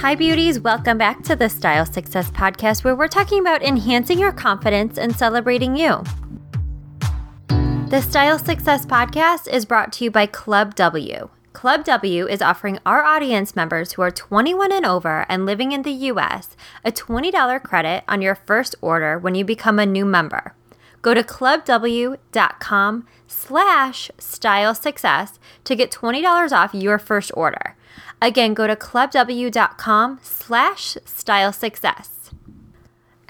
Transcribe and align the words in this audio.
Hi, 0.00 0.14
beauties. 0.14 0.60
Welcome 0.60 0.96
back 0.96 1.24
to 1.24 1.34
the 1.34 1.48
Style 1.48 1.84
Success 1.84 2.30
Podcast, 2.30 2.84
where 2.84 2.94
we're 2.94 3.08
talking 3.08 3.40
about 3.40 3.64
enhancing 3.64 4.20
your 4.20 4.30
confidence 4.30 4.96
and 4.96 5.12
celebrating 5.12 5.74
you. 5.74 6.04
The 7.88 8.00
Style 8.00 8.38
Success 8.38 8.86
Podcast 8.86 9.52
is 9.52 9.64
brought 9.64 9.92
to 9.94 10.04
you 10.04 10.12
by 10.12 10.26
Club 10.26 10.76
W. 10.76 11.30
Club 11.52 11.84
W 11.84 12.28
is 12.28 12.40
offering 12.40 12.78
our 12.86 13.02
audience 13.02 13.56
members 13.56 13.94
who 13.94 14.02
are 14.02 14.12
21 14.12 14.70
and 14.70 14.86
over 14.86 15.26
and 15.28 15.44
living 15.44 15.72
in 15.72 15.82
the 15.82 15.90
US 15.90 16.56
a 16.84 16.92
$20 16.92 17.60
credit 17.64 18.04
on 18.06 18.22
your 18.22 18.36
first 18.36 18.76
order 18.80 19.18
when 19.18 19.34
you 19.34 19.44
become 19.44 19.80
a 19.80 19.84
new 19.84 20.04
member. 20.04 20.54
Go 21.02 21.12
to 21.12 21.24
clubw.com 21.24 23.06
slash 23.26 24.10
style 24.16 24.74
success 24.76 25.40
to 25.64 25.74
get 25.74 25.90
$20 25.90 26.52
off 26.52 26.72
your 26.72 27.00
first 27.00 27.32
order. 27.34 27.74
Again, 28.20 28.54
go 28.54 28.66
to 28.66 28.76
clubw.com 28.76 30.18
slash 30.22 30.96
style 31.04 31.52
success. 31.52 32.17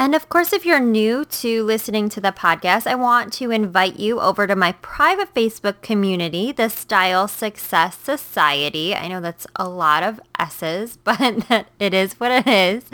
And 0.01 0.15
of 0.15 0.29
course, 0.29 0.53
if 0.53 0.65
you're 0.65 0.79
new 0.79 1.25
to 1.25 1.65
listening 1.65 2.09
to 2.11 2.21
the 2.21 2.31
podcast, 2.31 2.87
I 2.87 2.95
want 2.95 3.33
to 3.35 3.51
invite 3.51 3.99
you 3.99 4.21
over 4.21 4.47
to 4.47 4.55
my 4.55 4.71
private 4.73 5.35
Facebook 5.35 5.83
community, 5.83 6.53
the 6.53 6.69
Style 6.69 7.27
Success 7.27 7.99
Society. 7.99 8.95
I 8.95 9.09
know 9.09 9.21
that's 9.21 9.45
a 9.57 9.69
lot 9.69 10.05
of 10.05 10.21
S's, 10.39 10.97
but 11.05 11.67
it 11.81 11.93
is 11.93 12.13
what 12.21 12.31
it 12.31 12.47
is. 12.47 12.85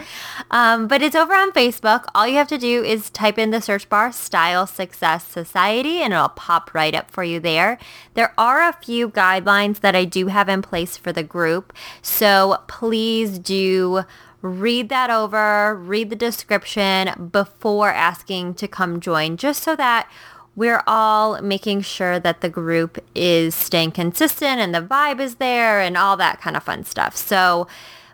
Um, 0.49 0.87
but 0.87 1.03
it's 1.03 1.15
over 1.15 1.35
on 1.35 1.51
Facebook. 1.51 2.05
All 2.15 2.27
you 2.27 2.37
have 2.37 2.47
to 2.47 2.57
do 2.57 2.83
is 2.83 3.11
type 3.11 3.37
in 3.37 3.51
the 3.51 3.61
search 3.61 3.87
bar 3.87 4.11
Style 4.11 4.65
Success 4.65 5.27
Society 5.27 5.99
and 5.99 6.11
it'll 6.11 6.29
pop 6.29 6.73
right 6.73 6.95
up 6.95 7.11
for 7.11 7.23
you 7.23 7.39
there. 7.39 7.77
There 8.15 8.33
are 8.35 8.67
a 8.67 8.73
few 8.81 9.09
guidelines 9.09 9.81
that 9.81 9.95
I 9.95 10.05
do 10.05 10.25
have 10.27 10.49
in 10.49 10.63
place 10.63 10.97
for 10.97 11.11
the 11.11 11.21
group. 11.21 11.71
So 12.01 12.63
please 12.67 13.37
do 13.37 14.05
read 14.45 14.89
that 14.89 15.09
over, 15.09 15.75
read 15.75 16.09
the 16.09 16.15
description 16.15 17.29
before 17.31 17.89
asking 17.91 18.53
to 18.55 18.67
come 18.67 18.99
join, 18.99 19.37
just 19.37 19.63
so 19.63 19.75
that 19.75 20.09
we're 20.55 20.83
all 20.87 21.41
making 21.41 21.81
sure 21.81 22.19
that 22.19 22.41
the 22.41 22.49
group 22.49 23.03
is 23.13 23.55
staying 23.55 23.91
consistent 23.91 24.59
and 24.59 24.73
the 24.73 24.81
vibe 24.81 25.19
is 25.19 25.35
there 25.35 25.81
and 25.81 25.97
all 25.97 26.15
that 26.15 26.39
kind 26.39 26.55
of 26.55 26.63
fun 26.63 26.83
stuff. 26.85 27.15
So 27.15 27.67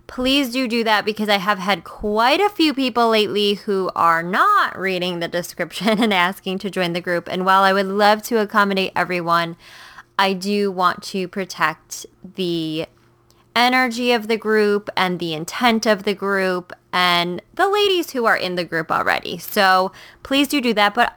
please 0.07 0.51
do 0.51 0.67
do 0.67 0.83
that 0.85 1.05
because 1.05 1.29
I 1.29 1.37
have 1.37 1.59
had 1.59 1.83
quite 1.83 2.39
a 2.39 2.49
few 2.49 2.73
people 2.73 3.09
lately 3.09 3.55
who 3.55 3.91
are 3.95 4.23
not 4.23 4.77
reading 4.79 5.19
the 5.19 5.27
description 5.27 5.99
and 6.03 6.13
asking 6.13 6.59
to 6.59 6.71
join 6.71 6.93
the 6.93 7.01
group. 7.01 7.27
And 7.29 7.45
while 7.45 7.63
I 7.63 7.73
would 7.73 7.87
love 7.87 8.23
to 8.23 8.39
accommodate 8.39 8.93
everyone, 8.95 9.57
I 10.17 10.33
do 10.33 10.71
want 10.71 11.03
to 11.03 11.27
protect 11.27 12.05
the 12.23 12.87
energy 13.55 14.11
of 14.11 14.27
the 14.27 14.37
group 14.37 14.89
and 14.95 15.19
the 15.19 15.33
intent 15.33 15.85
of 15.85 16.03
the 16.03 16.13
group 16.13 16.73
and 16.93 17.41
the 17.55 17.69
ladies 17.69 18.11
who 18.11 18.25
are 18.25 18.37
in 18.37 18.55
the 18.55 18.63
group 18.63 18.91
already. 18.91 19.37
So 19.37 19.91
please 20.23 20.47
do 20.47 20.61
do 20.61 20.73
that. 20.73 20.93
But 20.93 21.15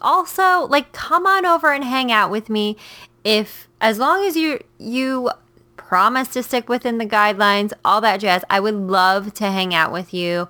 also, 0.00 0.66
like, 0.66 0.92
come 0.92 1.26
on 1.26 1.44
over 1.46 1.72
and 1.72 1.84
hang 1.84 2.10
out 2.10 2.30
with 2.30 2.48
me 2.48 2.76
if, 3.24 3.68
as 3.80 3.98
long 3.98 4.24
as 4.24 4.36
you, 4.36 4.60
you 4.78 5.30
promise 5.76 6.28
to 6.28 6.42
stick 6.42 6.68
within 6.68 6.98
the 6.98 7.06
guidelines, 7.06 7.72
all 7.84 8.00
that 8.00 8.20
jazz, 8.20 8.44
I 8.48 8.60
would 8.60 8.74
love 8.74 9.34
to 9.34 9.50
hang 9.50 9.74
out 9.74 9.92
with 9.92 10.14
you 10.14 10.48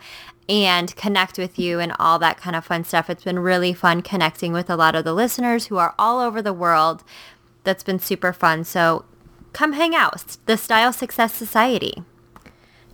and 0.49 0.95
connect 0.97 1.39
with 1.39 1.59
you 1.59 1.81
and 1.81 1.93
all 1.99 2.19
that 2.19 2.37
kind 2.37 2.57
of 2.57 2.65
fun 2.65 2.85
stuff. 2.85 3.09
It's 3.09 3.25
been 3.25 3.39
really 3.39 3.73
fun 3.73 4.03
connecting 4.03 4.53
with 4.53 4.69
a 4.69 4.77
lot 4.77 4.95
of 4.95 5.05
the 5.05 5.15
listeners 5.15 5.67
who 5.67 5.79
are 5.79 5.95
all 5.99 6.21
over 6.21 6.43
the 6.43 6.53
world. 6.53 7.05
That's 7.65 7.83
been 7.83 7.99
super 7.99 8.33
fun. 8.33 8.65
So 8.65 9.05
come 9.53 9.73
hang 9.73 9.95
out, 9.95 10.37
the 10.47 10.57
Style 10.57 10.93
Success 10.93 11.35
Society. 11.35 12.05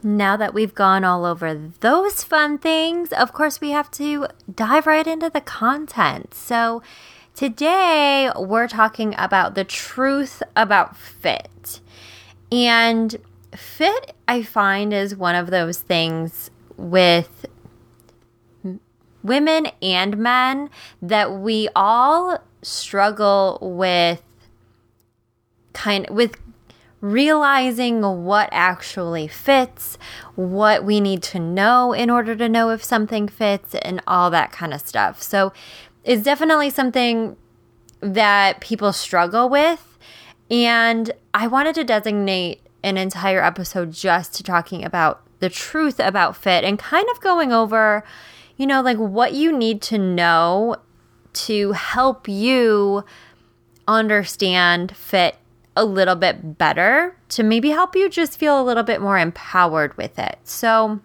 Now 0.02 0.36
that 0.36 0.54
we've 0.54 0.74
gone 0.74 1.04
all 1.04 1.24
over 1.24 1.54
those 1.80 2.22
fun 2.22 2.58
things, 2.58 3.12
of 3.12 3.32
course, 3.32 3.60
we 3.60 3.70
have 3.70 3.90
to 3.92 4.28
dive 4.52 4.86
right 4.86 5.06
into 5.06 5.30
the 5.30 5.40
content. 5.40 6.34
So, 6.34 6.82
today 7.34 8.30
we're 8.36 8.68
talking 8.68 9.14
about 9.18 9.54
the 9.54 9.64
truth 9.64 10.42
about 10.54 10.96
fit. 10.96 11.80
And 12.52 13.16
fit, 13.54 14.14
I 14.28 14.42
find, 14.42 14.92
is 14.92 15.16
one 15.16 15.34
of 15.34 15.50
those 15.50 15.78
things 15.78 16.50
with 16.76 17.46
women 19.22 19.66
and 19.82 20.16
men 20.16 20.70
that 21.02 21.32
we 21.32 21.68
all 21.74 22.38
struggle 22.62 23.58
with 23.60 24.22
kind 25.72 26.06
with 26.08 26.36
realizing 27.00 28.24
what 28.24 28.48
actually 28.52 29.28
fits, 29.28 29.98
what 30.34 30.84
we 30.84 31.00
need 31.00 31.22
to 31.22 31.38
know 31.38 31.92
in 31.92 32.10
order 32.10 32.34
to 32.34 32.48
know 32.48 32.70
if 32.70 32.82
something 32.82 33.28
fits, 33.28 33.74
and 33.74 34.02
all 34.06 34.30
that 34.30 34.52
kind 34.52 34.72
of 34.72 34.80
stuff. 34.80 35.22
So 35.22 35.52
it's 36.04 36.22
definitely 36.22 36.70
something 36.70 37.36
that 38.00 38.60
people 38.60 38.92
struggle 38.92 39.48
with. 39.48 39.98
And 40.50 41.10
I 41.34 41.46
wanted 41.46 41.74
to 41.76 41.84
designate 41.84 42.60
an 42.82 42.96
entire 42.96 43.42
episode 43.42 43.92
just 43.92 44.34
to 44.34 44.42
talking 44.42 44.84
about 44.84 45.22
the 45.40 45.50
truth 45.50 45.98
about 45.98 46.36
fit 46.36 46.64
and 46.64 46.78
kind 46.78 47.06
of 47.10 47.20
going 47.20 47.52
over, 47.52 48.04
you 48.56 48.66
know, 48.66 48.80
like 48.80 48.96
what 48.96 49.34
you 49.34 49.56
need 49.56 49.82
to 49.82 49.98
know 49.98 50.76
to 51.32 51.72
help 51.72 52.28
you 52.28 53.04
understand 53.86 54.96
fit 54.96 55.36
a 55.76 55.84
little 55.84 56.16
bit 56.16 56.58
better 56.58 57.16
to 57.28 57.42
maybe 57.42 57.70
help 57.70 57.94
you 57.94 58.08
just 58.08 58.38
feel 58.38 58.60
a 58.60 58.64
little 58.64 58.82
bit 58.82 59.00
more 59.00 59.18
empowered 59.18 59.96
with 59.96 60.18
it. 60.18 60.38
So, 60.44 61.00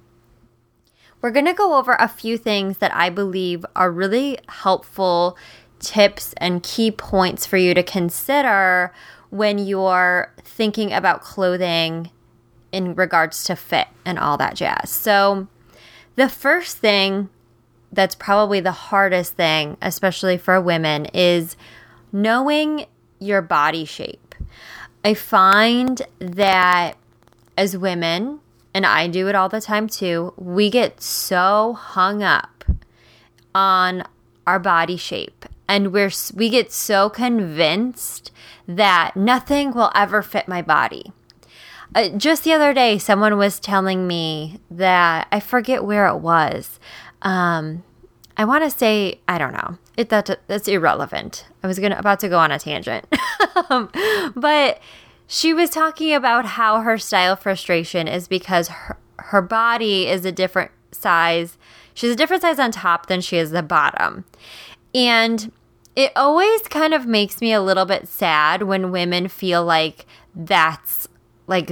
we're 1.22 1.32
going 1.32 1.46
to 1.46 1.54
go 1.54 1.78
over 1.78 1.96
a 2.00 2.08
few 2.08 2.38
things 2.38 2.80
that 2.80 2.96
I 2.96 3.10
believe 3.10 3.64
are 3.76 3.92
really 3.92 4.40
helpful 4.48 5.38
tips 5.80 6.34
and 6.38 6.64
key 6.64 6.90
points 6.90 7.46
for 7.46 7.58
you 7.58 7.74
to 7.74 7.84
consider 7.84 8.92
when 9.30 9.60
you're 9.60 10.34
thinking 10.44 10.92
about 10.92 11.22
clothing 11.22 12.10
in 12.72 12.96
regards 12.96 13.44
to 13.46 13.56
fit 13.56 13.88
and 14.06 14.18
all 14.18 14.38
that 14.38 14.56
jazz. 14.56 14.90
So, 14.90 15.48
the 16.16 16.30
first 16.30 16.78
thing 16.78 17.30
that's 17.92 18.16
probably 18.16 18.60
the 18.60 18.72
hardest 18.72 19.34
thing, 19.34 19.78
especially 19.82 20.38
for 20.38 20.60
women, 20.62 21.06
is 21.08 21.56
knowing 22.12 22.86
your 23.20 23.42
body 23.42 23.86
shape. 23.86 24.31
I 25.04 25.14
find 25.14 26.02
that 26.20 26.96
as 27.58 27.78
women, 27.78 28.40
and 28.74 28.86
I 28.86 29.08
do 29.08 29.28
it 29.28 29.36
all 29.36 29.50
the 29.50 29.62
time 29.62 29.88
too, 29.88 30.34
we 30.38 30.70
get 30.70 31.02
so 31.02 31.74
hung 31.74 32.24
up 32.24 32.64
on 33.54 34.04
our 34.48 34.60
body 34.60 34.98
shape 34.98 35.46
and 35.72 35.94
we're 35.94 36.12
we 36.34 36.50
get 36.50 36.72
so 36.72 37.10
convinced 37.10 38.32
that 38.68 39.16
nothing 39.16 39.72
will 39.72 39.90
ever 39.96 40.22
fit 40.22 40.48
my 40.48 40.62
body. 40.62 41.14
Uh, 41.96 42.10
just 42.10 42.44
the 42.44 42.54
other 42.54 42.74
day, 42.74 42.98
someone 42.98 43.38
was 43.38 43.60
telling 43.60 44.06
me 44.06 44.60
that 44.70 45.28
I 45.32 45.40
forget 45.40 45.84
where 45.84 46.08
it 46.08 46.18
was. 46.18 46.80
Um, 47.22 47.84
I 48.38 48.46
want 48.46 48.64
to 48.64 48.70
say 48.70 49.20
I 49.28 49.38
don't 49.38 49.54
know. 49.54 49.78
It 49.98 50.10
that 50.10 50.40
that's 50.48 50.68
irrelevant. 50.68 51.46
I 51.64 51.68
was 51.68 51.80
gonna 51.80 51.98
about 51.98 52.20
to 52.22 52.30
go 52.30 52.40
on 52.40 52.52
a 52.52 52.60
tangent, 52.60 53.06
but 54.36 54.80
she 55.28 55.54
was 55.54 55.70
talking 55.70 56.14
about 56.14 56.46
how 56.46 56.82
her 56.82 56.98
style 56.98 57.36
frustration 57.36 58.08
is 58.08 58.28
because 58.28 58.68
her 58.70 58.98
her 59.18 59.42
body 59.42 60.08
is 60.08 60.26
a 60.26 60.32
different 60.32 60.72
size. 60.92 61.58
She's 61.94 62.12
a 62.12 62.16
different 62.16 62.42
size 62.42 62.60
on 62.60 62.72
top 62.72 63.08
than 63.08 63.22
she 63.22 63.38
is 63.38 63.52
the 63.52 63.64
bottom, 63.64 64.26
and 64.96 65.52
it 65.96 66.12
always 66.16 66.62
kind 66.64 66.94
of 66.94 67.06
makes 67.06 67.42
me 67.42 67.52
a 67.52 67.62
little 67.62 67.86
bit 67.86 68.08
sad 68.08 68.64
when 68.64 68.92
women 68.92 69.28
feel 69.28 69.64
like 69.64 70.06
that's 70.34 71.08
like 71.48 71.70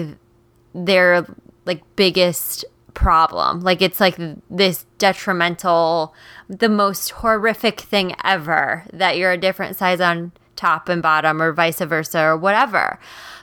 their 0.73 1.25
like 1.65 1.83
biggest 1.95 2.65
problem. 2.99 3.61
Like 3.61 3.81
it's 3.81 4.01
like 4.01 4.17
this 4.49 4.85
detrimental, 4.97 6.13
the 6.49 6.67
most 6.67 7.11
horrific 7.11 7.79
thing 7.79 8.13
ever 8.25 8.83
that 8.91 9.17
you're 9.17 9.31
a 9.31 9.37
different 9.37 9.77
size 9.77 10.01
on 10.01 10.33
top 10.57 10.89
and 10.89 11.01
bottom 11.01 11.41
or 11.41 11.53
vice 11.53 11.79
versa 11.79 12.21
or 12.21 12.35
whatever. 12.35 12.99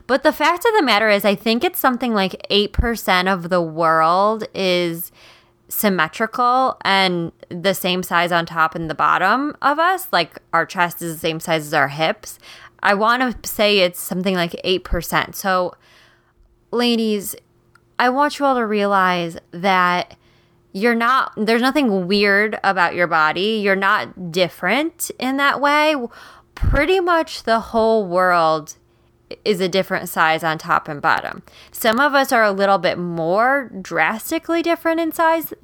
But 0.06 0.22
the 0.22 0.32
fact 0.32 0.66
of 0.66 0.74
the 0.76 0.82
matter 0.82 1.08
is, 1.08 1.24
I 1.24 1.34
think 1.34 1.64
it's 1.64 1.78
something 1.78 2.12
like 2.12 2.46
8% 2.50 3.32
of 3.32 3.48
the 3.48 3.62
world 3.62 4.44
is 4.54 5.10
symmetrical 5.68 6.76
and 6.82 7.32
the 7.48 7.72
same 7.72 8.02
size 8.02 8.32
on 8.32 8.44
top 8.44 8.74
and 8.74 8.90
the 8.90 8.94
bottom 8.94 9.56
of 9.62 9.78
us. 9.78 10.08
Like 10.12 10.38
our 10.52 10.66
chest 10.66 11.00
is 11.00 11.14
the 11.14 11.18
same 11.18 11.40
size 11.40 11.66
as 11.66 11.72
our 11.72 11.88
hips. 11.88 12.38
I 12.82 12.92
want 12.92 13.42
to 13.42 13.48
say 13.48 13.78
it's 13.78 14.00
something 14.00 14.34
like 14.34 14.52
8%. 14.62 15.34
So, 15.34 15.74
ladies, 16.70 17.34
I 17.98 18.10
want 18.10 18.38
you 18.38 18.46
all 18.46 18.56
to 18.56 18.66
realize 18.66 19.38
that 19.52 20.16
you're 20.72 20.94
not, 20.94 21.32
there's 21.36 21.62
nothing 21.62 22.06
weird 22.06 22.58
about 22.62 22.94
your 22.94 23.06
body. 23.06 23.60
You're 23.62 23.76
not 23.76 24.30
different 24.30 25.10
in 25.18 25.38
that 25.38 25.60
way. 25.60 25.96
Pretty 26.54 27.00
much 27.00 27.44
the 27.44 27.60
whole 27.60 28.06
world 28.06 28.76
is 29.44 29.60
a 29.60 29.68
different 29.68 30.08
size 30.08 30.44
on 30.44 30.58
top 30.58 30.88
and 30.88 31.00
bottom. 31.00 31.42
Some 31.72 31.98
of 31.98 32.14
us 32.14 32.32
are 32.32 32.44
a 32.44 32.52
little 32.52 32.78
bit 32.78 32.98
more 32.98 33.70
drastically 33.80 34.62
different 34.62 35.00
in 35.00 35.12
size 35.12 35.54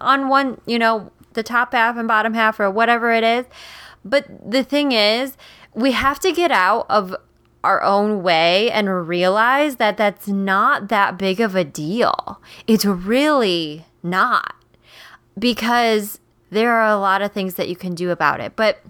on 0.00 0.28
one, 0.28 0.60
you 0.66 0.78
know, 0.78 1.12
the 1.32 1.42
top 1.42 1.72
half 1.72 1.96
and 1.96 2.08
bottom 2.08 2.34
half 2.34 2.58
or 2.58 2.70
whatever 2.70 3.12
it 3.12 3.24
is. 3.24 3.46
But 4.04 4.26
the 4.50 4.64
thing 4.64 4.92
is, 4.92 5.36
we 5.74 5.92
have 5.92 6.18
to 6.20 6.32
get 6.32 6.50
out 6.50 6.86
of 6.88 7.14
our 7.62 7.82
own 7.82 8.22
way 8.22 8.70
and 8.70 9.08
realize 9.08 9.76
that 9.76 9.96
that's 9.96 10.28
not 10.28 10.88
that 10.88 11.18
big 11.18 11.40
of 11.40 11.54
a 11.54 11.64
deal. 11.64 12.40
It's 12.66 12.84
really 12.84 13.84
not 14.02 14.54
because 15.38 16.18
there 16.50 16.72
are 16.72 16.88
a 16.90 16.98
lot 16.98 17.22
of 17.22 17.32
things 17.32 17.54
that 17.54 17.68
you 17.68 17.76
can 17.76 17.94
do 17.94 18.10
about 18.10 18.40
it. 18.40 18.56
But 18.56 18.80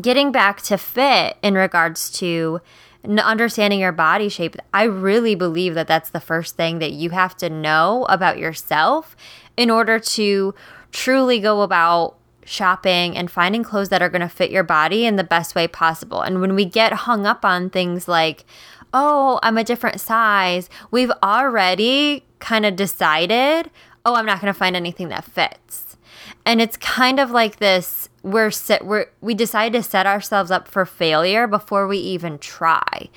getting 0.00 0.32
back 0.32 0.62
to 0.62 0.78
fit 0.78 1.36
in 1.42 1.54
regards 1.54 2.10
to 2.12 2.60
understanding 3.04 3.80
your 3.80 3.92
body 3.92 4.28
shape, 4.28 4.56
I 4.72 4.84
really 4.84 5.34
believe 5.34 5.74
that 5.74 5.88
that's 5.88 6.10
the 6.10 6.20
first 6.20 6.56
thing 6.56 6.78
that 6.78 6.92
you 6.92 7.10
have 7.10 7.36
to 7.38 7.50
know 7.50 8.06
about 8.08 8.38
yourself 8.38 9.16
in 9.56 9.70
order 9.70 9.98
to 9.98 10.54
truly 10.92 11.40
go 11.40 11.62
about 11.62 12.16
shopping 12.44 13.16
and 13.16 13.30
finding 13.30 13.62
clothes 13.62 13.88
that 13.90 14.02
are 14.02 14.08
going 14.08 14.22
to 14.22 14.28
fit 14.28 14.50
your 14.50 14.62
body 14.62 15.06
in 15.06 15.16
the 15.16 15.24
best 15.24 15.54
way 15.54 15.66
possible. 15.66 16.22
And 16.22 16.40
when 16.40 16.54
we 16.54 16.64
get 16.64 16.92
hung 16.92 17.26
up 17.26 17.44
on 17.44 17.70
things 17.70 18.08
like, 18.08 18.44
oh, 18.92 19.38
I'm 19.42 19.58
a 19.58 19.64
different 19.64 20.00
size, 20.00 20.68
we've 20.90 21.12
already 21.22 22.24
kind 22.38 22.66
of 22.66 22.76
decided, 22.76 23.70
oh, 24.04 24.14
I'm 24.14 24.26
not 24.26 24.40
going 24.40 24.52
to 24.52 24.58
find 24.58 24.76
anything 24.76 25.08
that 25.08 25.24
fits. 25.24 25.96
And 26.44 26.60
it's 26.60 26.76
kind 26.76 27.20
of 27.20 27.30
like 27.30 27.56
this 27.56 28.08
we're 28.22 28.50
set 28.52 28.84
we're 28.84 29.06
we 29.20 29.34
decide 29.34 29.72
to 29.72 29.82
set 29.82 30.06
ourselves 30.06 30.50
up 30.50 30.68
for 30.68 30.84
failure 30.86 31.46
before 31.46 31.86
we 31.86 31.98
even 31.98 32.38
try. 32.38 33.08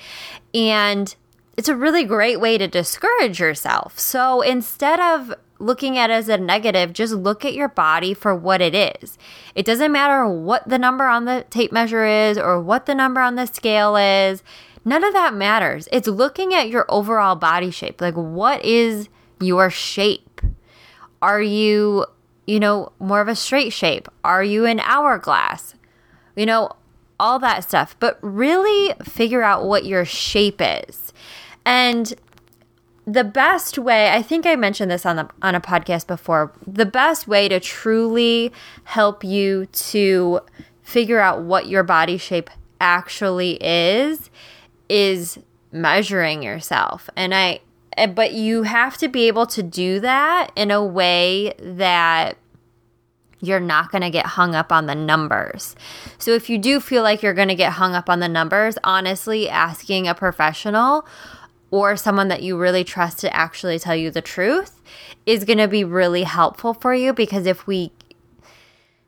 And 0.54 1.14
it's 1.56 1.68
a 1.68 1.76
really 1.76 2.04
great 2.04 2.40
way 2.40 2.58
to 2.58 2.68
discourage 2.68 3.40
yourself. 3.40 3.98
So 3.98 4.42
instead 4.42 5.00
of 5.00 5.34
looking 5.58 5.98
at 5.98 6.10
it 6.10 6.14
as 6.14 6.28
a 6.28 6.38
negative, 6.38 6.92
just 6.92 7.12
look 7.14 7.44
at 7.44 7.54
your 7.54 7.68
body 7.68 8.14
for 8.14 8.34
what 8.34 8.60
it 8.60 8.74
is. 8.74 9.18
It 9.54 9.66
doesn't 9.66 9.92
matter 9.92 10.28
what 10.28 10.68
the 10.68 10.78
number 10.78 11.04
on 11.04 11.24
the 11.24 11.44
tape 11.50 11.72
measure 11.72 12.04
is 12.04 12.38
or 12.38 12.60
what 12.60 12.86
the 12.86 12.94
number 12.94 13.20
on 13.20 13.34
the 13.34 13.46
scale 13.46 13.96
is. 13.96 14.42
None 14.84 15.02
of 15.02 15.12
that 15.14 15.34
matters. 15.34 15.88
It's 15.90 16.06
looking 16.06 16.54
at 16.54 16.68
your 16.68 16.86
overall 16.88 17.34
body 17.34 17.70
shape. 17.70 18.00
Like, 18.00 18.14
what 18.14 18.64
is 18.64 19.08
your 19.40 19.68
shape? 19.68 20.40
Are 21.20 21.42
you, 21.42 22.06
you 22.46 22.60
know, 22.60 22.92
more 22.98 23.20
of 23.20 23.28
a 23.28 23.34
straight 23.34 23.72
shape? 23.72 24.08
Are 24.22 24.44
you 24.44 24.64
an 24.64 24.78
hourglass? 24.80 25.74
You 26.36 26.46
know, 26.46 26.70
all 27.18 27.38
that 27.40 27.64
stuff. 27.64 27.96
But 27.98 28.18
really 28.22 28.94
figure 29.02 29.42
out 29.42 29.66
what 29.66 29.84
your 29.84 30.04
shape 30.04 30.60
is. 30.60 31.12
And 31.64 32.14
the 33.06 33.24
best 33.24 33.78
way 33.78 34.10
i 34.10 34.20
think 34.20 34.44
i 34.44 34.56
mentioned 34.56 34.90
this 34.90 35.06
on 35.06 35.16
the 35.16 35.28
on 35.40 35.54
a 35.54 35.60
podcast 35.60 36.06
before 36.06 36.52
the 36.66 36.86
best 36.86 37.28
way 37.28 37.48
to 37.48 37.60
truly 37.60 38.52
help 38.84 39.22
you 39.22 39.66
to 39.66 40.40
figure 40.82 41.20
out 41.20 41.42
what 41.42 41.68
your 41.68 41.84
body 41.84 42.18
shape 42.18 42.50
actually 42.80 43.58
is 43.62 44.28
is 44.88 45.38
measuring 45.70 46.42
yourself 46.42 47.08
and 47.16 47.32
i 47.34 47.60
eh, 47.96 48.06
but 48.06 48.32
you 48.32 48.64
have 48.64 48.96
to 48.96 49.08
be 49.08 49.28
able 49.28 49.46
to 49.46 49.62
do 49.62 50.00
that 50.00 50.50
in 50.56 50.70
a 50.70 50.84
way 50.84 51.54
that 51.60 52.36
you're 53.40 53.60
not 53.60 53.92
going 53.92 54.02
to 54.02 54.10
get 54.10 54.26
hung 54.26 54.54
up 54.54 54.72
on 54.72 54.86
the 54.86 54.94
numbers. 54.94 55.76
So, 56.18 56.32
if 56.32 56.48
you 56.48 56.56
do 56.58 56.80
feel 56.80 57.02
like 57.02 57.22
you're 57.22 57.34
going 57.34 57.48
to 57.48 57.54
get 57.54 57.72
hung 57.74 57.94
up 57.94 58.08
on 58.08 58.20
the 58.20 58.28
numbers, 58.28 58.78
honestly, 58.82 59.48
asking 59.48 60.08
a 60.08 60.14
professional 60.14 61.06
or 61.70 61.96
someone 61.96 62.28
that 62.28 62.42
you 62.42 62.56
really 62.56 62.84
trust 62.84 63.18
to 63.20 63.34
actually 63.34 63.78
tell 63.78 63.96
you 63.96 64.10
the 64.10 64.22
truth 64.22 64.80
is 65.24 65.44
going 65.44 65.58
to 65.58 65.68
be 65.68 65.84
really 65.84 66.22
helpful 66.22 66.74
for 66.74 66.94
you 66.94 67.12
because 67.12 67.46
if 67.46 67.66
we 67.66 67.92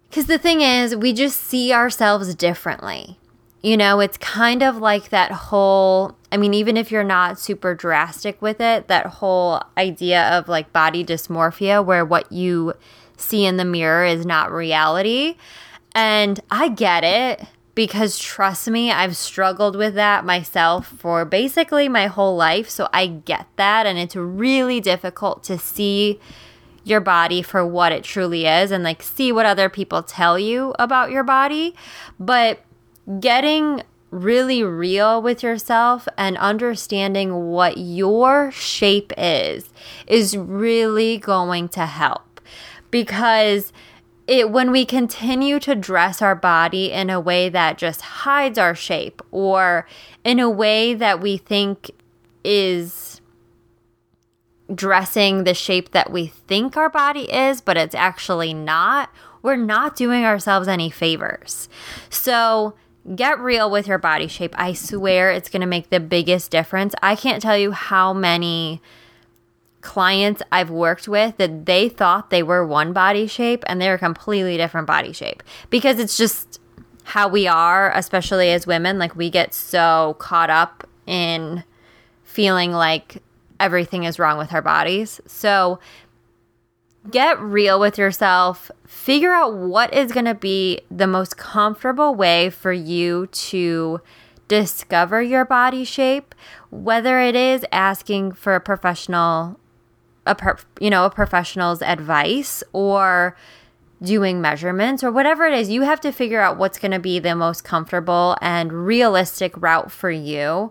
because 0.08 0.26
the 0.26 0.38
thing 0.38 0.60
is 0.62 0.96
we 0.96 1.12
just 1.12 1.38
see 1.38 1.72
ourselves 1.72 2.34
differently. 2.34 3.18
You 3.62 3.76
know 3.76 4.00
it's 4.00 4.16
kind 4.18 4.62
of 4.62 4.78
like 4.78 5.08
that 5.08 5.32
whole 5.32 6.16
i 6.30 6.36
mean 6.36 6.54
even 6.54 6.76
if 6.76 6.92
you're 6.92 7.02
not 7.02 7.40
super 7.40 7.74
drastic 7.74 8.40
with 8.40 8.60
it 8.60 8.86
that 8.86 9.06
whole 9.06 9.60
idea 9.76 10.28
of 10.38 10.48
like 10.48 10.72
body 10.72 11.04
dysmorphia 11.04 11.84
where 11.84 12.04
what 12.04 12.30
you 12.30 12.74
see 13.16 13.44
in 13.44 13.56
the 13.56 13.64
mirror 13.64 14.04
is 14.04 14.24
not 14.24 14.52
reality. 14.52 15.36
And 15.94 16.38
i 16.50 16.68
get 16.68 17.02
it 17.02 17.48
because 17.78 18.18
trust 18.18 18.68
me, 18.68 18.90
I've 18.90 19.16
struggled 19.16 19.76
with 19.76 19.94
that 19.94 20.24
myself 20.24 20.88
for 20.88 21.24
basically 21.24 21.88
my 21.88 22.08
whole 22.08 22.34
life. 22.34 22.68
So 22.68 22.88
I 22.92 23.06
get 23.06 23.46
that. 23.54 23.86
And 23.86 23.96
it's 23.96 24.16
really 24.16 24.80
difficult 24.80 25.44
to 25.44 25.56
see 25.58 26.18
your 26.82 26.98
body 26.98 27.40
for 27.40 27.64
what 27.64 27.92
it 27.92 28.02
truly 28.02 28.46
is 28.46 28.72
and 28.72 28.82
like 28.82 29.00
see 29.00 29.30
what 29.30 29.46
other 29.46 29.68
people 29.68 30.02
tell 30.02 30.36
you 30.36 30.74
about 30.76 31.12
your 31.12 31.22
body. 31.22 31.72
But 32.18 32.64
getting 33.20 33.84
really 34.10 34.64
real 34.64 35.22
with 35.22 35.44
yourself 35.44 36.08
and 36.18 36.36
understanding 36.38 37.46
what 37.46 37.78
your 37.78 38.50
shape 38.50 39.12
is 39.16 39.70
is 40.08 40.36
really 40.36 41.16
going 41.16 41.68
to 41.68 41.86
help 41.86 42.40
because 42.90 43.72
it 44.28 44.50
when 44.50 44.70
we 44.70 44.84
continue 44.84 45.58
to 45.58 45.74
dress 45.74 46.22
our 46.22 46.36
body 46.36 46.92
in 46.92 47.10
a 47.10 47.18
way 47.18 47.48
that 47.48 47.78
just 47.78 48.00
hides 48.02 48.58
our 48.58 48.74
shape 48.74 49.22
or 49.30 49.86
in 50.22 50.38
a 50.38 50.50
way 50.50 50.94
that 50.94 51.20
we 51.20 51.36
think 51.36 51.90
is 52.44 53.20
dressing 54.72 55.44
the 55.44 55.54
shape 55.54 55.92
that 55.92 56.12
we 56.12 56.26
think 56.26 56.76
our 56.76 56.90
body 56.90 57.22
is 57.32 57.62
but 57.62 57.78
it's 57.78 57.94
actually 57.94 58.52
not 58.52 59.10
we're 59.42 59.56
not 59.56 59.96
doing 59.96 60.24
ourselves 60.24 60.68
any 60.68 60.90
favors. 60.90 61.68
So 62.10 62.74
get 63.14 63.38
real 63.38 63.70
with 63.70 63.86
your 63.86 63.98
body 63.98 64.28
shape. 64.28 64.54
I 64.58 64.72
swear 64.72 65.30
it's 65.30 65.48
going 65.48 65.60
to 65.60 65.66
make 65.66 65.90
the 65.90 66.00
biggest 66.00 66.50
difference. 66.50 66.94
I 67.02 67.16
can't 67.16 67.40
tell 67.42 67.56
you 67.56 67.72
how 67.72 68.12
many 68.12 68.82
clients 69.80 70.42
I've 70.50 70.70
worked 70.70 71.08
with 71.08 71.36
that 71.36 71.66
they 71.66 71.88
thought 71.88 72.30
they 72.30 72.42
were 72.42 72.66
one 72.66 72.92
body 72.92 73.26
shape 73.26 73.64
and 73.66 73.80
they're 73.80 73.94
a 73.94 73.98
completely 73.98 74.56
different 74.56 74.86
body 74.86 75.12
shape 75.12 75.42
because 75.70 75.98
it's 75.98 76.16
just 76.16 76.60
how 77.04 77.28
we 77.28 77.46
are, 77.46 77.90
especially 77.94 78.50
as 78.50 78.66
women. 78.66 78.98
Like 78.98 79.16
we 79.16 79.30
get 79.30 79.54
so 79.54 80.16
caught 80.18 80.50
up 80.50 80.86
in 81.06 81.64
feeling 82.22 82.72
like 82.72 83.22
everything 83.58 84.04
is 84.04 84.18
wrong 84.18 84.36
with 84.36 84.52
our 84.52 84.62
bodies. 84.62 85.20
So 85.26 85.78
get 87.10 87.40
real 87.40 87.80
with 87.80 87.98
yourself. 87.98 88.70
Figure 88.86 89.32
out 89.32 89.54
what 89.54 89.94
is 89.94 90.12
going 90.12 90.26
to 90.26 90.34
be 90.34 90.80
the 90.90 91.06
most 91.06 91.36
comfortable 91.36 92.14
way 92.14 92.50
for 92.50 92.72
you 92.72 93.26
to 93.28 94.00
discover 94.48 95.22
your 95.22 95.44
body 95.44 95.84
shape, 95.84 96.34
whether 96.70 97.20
it 97.20 97.36
is 97.36 97.64
asking 97.70 98.32
for 98.32 98.54
a 98.54 98.60
professional 98.60 99.58
a 100.28 100.34
per, 100.34 100.56
you 100.80 100.90
know 100.90 101.04
a 101.04 101.10
professional's 101.10 101.82
advice 101.82 102.62
or 102.72 103.36
doing 104.02 104.40
measurements 104.40 105.02
or 105.02 105.10
whatever 105.10 105.44
it 105.46 105.54
is 105.54 105.68
you 105.68 105.82
have 105.82 106.00
to 106.00 106.12
figure 106.12 106.40
out 106.40 106.56
what's 106.56 106.78
going 106.78 106.92
to 106.92 107.00
be 107.00 107.18
the 107.18 107.34
most 107.34 107.64
comfortable 107.64 108.36
and 108.40 108.72
realistic 108.72 109.52
route 109.56 109.90
for 109.90 110.10
you. 110.10 110.70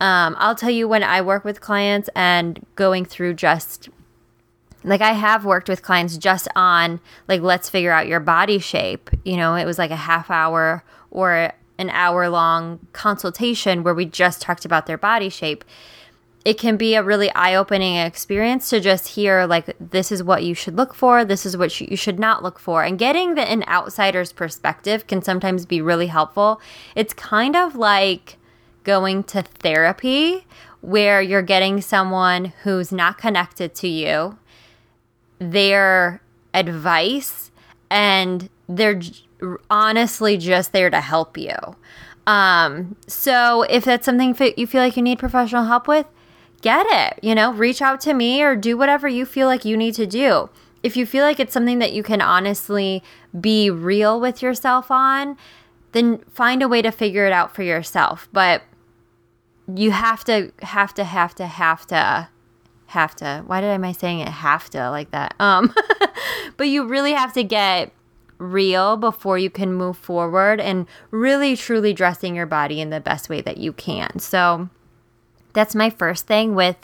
Um, 0.00 0.34
i'll 0.38 0.56
tell 0.56 0.70
you 0.70 0.88
when 0.88 1.04
i 1.04 1.20
work 1.20 1.44
with 1.44 1.60
clients 1.60 2.08
and 2.16 2.64
going 2.74 3.04
through 3.04 3.34
just 3.34 3.88
like 4.82 5.00
i 5.00 5.12
have 5.12 5.44
worked 5.44 5.68
with 5.68 5.82
clients 5.82 6.16
just 6.16 6.48
on 6.56 7.00
like 7.28 7.42
let's 7.42 7.70
figure 7.70 7.92
out 7.92 8.08
your 8.08 8.20
body 8.20 8.58
shape. 8.58 9.10
You 9.24 9.36
know 9.36 9.54
it 9.54 9.66
was 9.66 9.78
like 9.78 9.92
a 9.92 9.96
half 9.96 10.30
hour 10.30 10.82
or 11.10 11.52
an 11.78 11.90
hour 11.90 12.28
long 12.28 12.80
consultation 12.92 13.82
where 13.82 13.94
we 13.94 14.04
just 14.04 14.40
talked 14.40 14.64
about 14.64 14.86
their 14.86 14.98
body 14.98 15.28
shape 15.28 15.64
it 16.44 16.58
can 16.58 16.76
be 16.76 16.94
a 16.94 17.02
really 17.02 17.30
eye-opening 17.34 17.96
experience 17.96 18.68
to 18.68 18.78
just 18.78 19.08
hear 19.08 19.46
like 19.46 19.74
this 19.80 20.12
is 20.12 20.22
what 20.22 20.42
you 20.42 20.54
should 20.54 20.76
look 20.76 20.94
for 20.94 21.24
this 21.24 21.46
is 21.46 21.56
what 21.56 21.80
you 21.80 21.96
should 21.96 22.18
not 22.18 22.42
look 22.42 22.58
for. 22.58 22.84
And 22.84 22.98
getting 22.98 23.34
the, 23.34 23.42
an 23.42 23.64
outsider's 23.66 24.32
perspective 24.32 25.06
can 25.06 25.22
sometimes 25.22 25.64
be 25.64 25.80
really 25.80 26.08
helpful. 26.08 26.60
It's 26.94 27.14
kind 27.14 27.56
of 27.56 27.76
like 27.76 28.36
going 28.84 29.24
to 29.24 29.42
therapy 29.42 30.46
where 30.82 31.22
you're 31.22 31.42
getting 31.42 31.80
someone 31.80 32.52
who's 32.62 32.92
not 32.92 33.16
connected 33.16 33.74
to 33.76 33.88
you 33.88 34.38
their 35.38 36.20
advice 36.52 37.50
and 37.90 38.50
they're 38.68 39.00
honestly 39.70 40.36
just 40.36 40.72
there 40.72 40.90
to 40.90 41.00
help 41.00 41.38
you. 41.38 41.56
Um, 42.26 42.96
so 43.06 43.62
if 43.62 43.84
that's 43.84 44.04
something 44.04 44.36
you 44.56 44.66
feel 44.66 44.82
like 44.82 44.96
you 44.96 45.02
need 45.02 45.18
professional 45.18 45.64
help 45.64 45.88
with 45.88 46.06
get 46.64 46.86
it. 46.88 47.22
You 47.22 47.34
know, 47.34 47.52
reach 47.52 47.82
out 47.82 48.00
to 48.00 48.14
me 48.14 48.42
or 48.42 48.56
do 48.56 48.76
whatever 48.76 49.06
you 49.06 49.26
feel 49.26 49.46
like 49.46 49.66
you 49.66 49.76
need 49.76 49.94
to 49.96 50.06
do. 50.06 50.48
If 50.82 50.96
you 50.96 51.04
feel 51.04 51.22
like 51.22 51.38
it's 51.38 51.52
something 51.52 51.78
that 51.78 51.92
you 51.92 52.02
can 52.02 52.22
honestly 52.22 53.02
be 53.38 53.68
real 53.70 54.18
with 54.18 54.40
yourself 54.40 54.90
on, 54.90 55.36
then 55.92 56.18
find 56.30 56.62
a 56.62 56.68
way 56.68 56.80
to 56.80 56.90
figure 56.90 57.26
it 57.26 57.32
out 57.32 57.54
for 57.54 57.62
yourself. 57.62 58.28
But 58.32 58.62
you 59.72 59.90
have 59.90 60.24
to 60.24 60.52
have 60.62 60.94
to 60.94 61.04
have 61.04 61.34
to 61.34 61.46
have 61.46 61.86
to 61.86 62.28
have 62.86 63.14
to 63.16 63.42
why 63.46 63.60
did 63.60 63.68
am 63.68 63.82
i 63.82 63.92
saying 63.92 64.20
it 64.20 64.28
have 64.28 64.68
to 64.68 64.90
like 64.90 65.10
that 65.10 65.34
um 65.40 65.74
but 66.58 66.64
you 66.68 66.86
really 66.86 67.12
have 67.12 67.32
to 67.32 67.42
get 67.42 67.90
real 68.36 68.98
before 68.98 69.38
you 69.38 69.48
can 69.48 69.72
move 69.72 69.96
forward 69.96 70.60
and 70.60 70.86
really 71.10 71.56
truly 71.56 71.94
dressing 71.94 72.36
your 72.36 72.44
body 72.46 72.80
in 72.80 72.90
the 72.90 73.00
best 73.00 73.30
way 73.30 73.40
that 73.40 73.56
you 73.56 73.72
can 73.72 74.18
so 74.18 74.68
that's 75.54 75.74
my 75.74 75.88
first 75.88 76.26
thing 76.26 76.54
with 76.54 76.76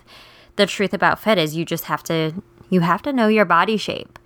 the 0.56 0.66
truth 0.66 0.94
about 0.94 1.18
fit 1.18 1.38
is 1.38 1.54
you 1.54 1.64
just 1.64 1.84
have 1.84 2.02
to 2.02 2.32
you 2.70 2.80
have 2.80 3.02
to 3.02 3.12
know 3.12 3.28
your 3.28 3.44
body 3.44 3.76
shape 3.76 4.18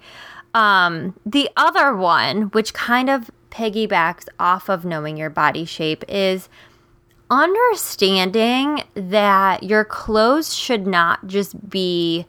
um 0.55 1.19
the 1.27 1.51
other 1.57 1.95
one 1.97 2.43
which 2.53 2.73
kind 2.73 3.11
of 3.11 3.31
piggybacks 3.51 4.29
off 4.39 4.69
of 4.69 4.85
knowing 4.85 5.17
your 5.17 5.31
body 5.31 5.65
shape 5.65 6.05
is 6.09 6.49
understanding 7.31 8.83
that 8.95 9.63
your 9.63 9.85
clothes 9.85 10.55
should 10.55 10.87
not 10.87 11.27
just 11.27 11.69
be 11.69 12.27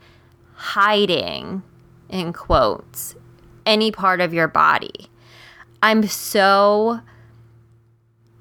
hiding, 0.53 1.61
in 2.09 2.33
quotes, 2.33 3.15
any 3.65 3.91
part 3.91 4.21
of 4.21 4.33
your 4.33 4.47
body. 4.47 5.09
I'm 5.83 6.07
so 6.07 7.01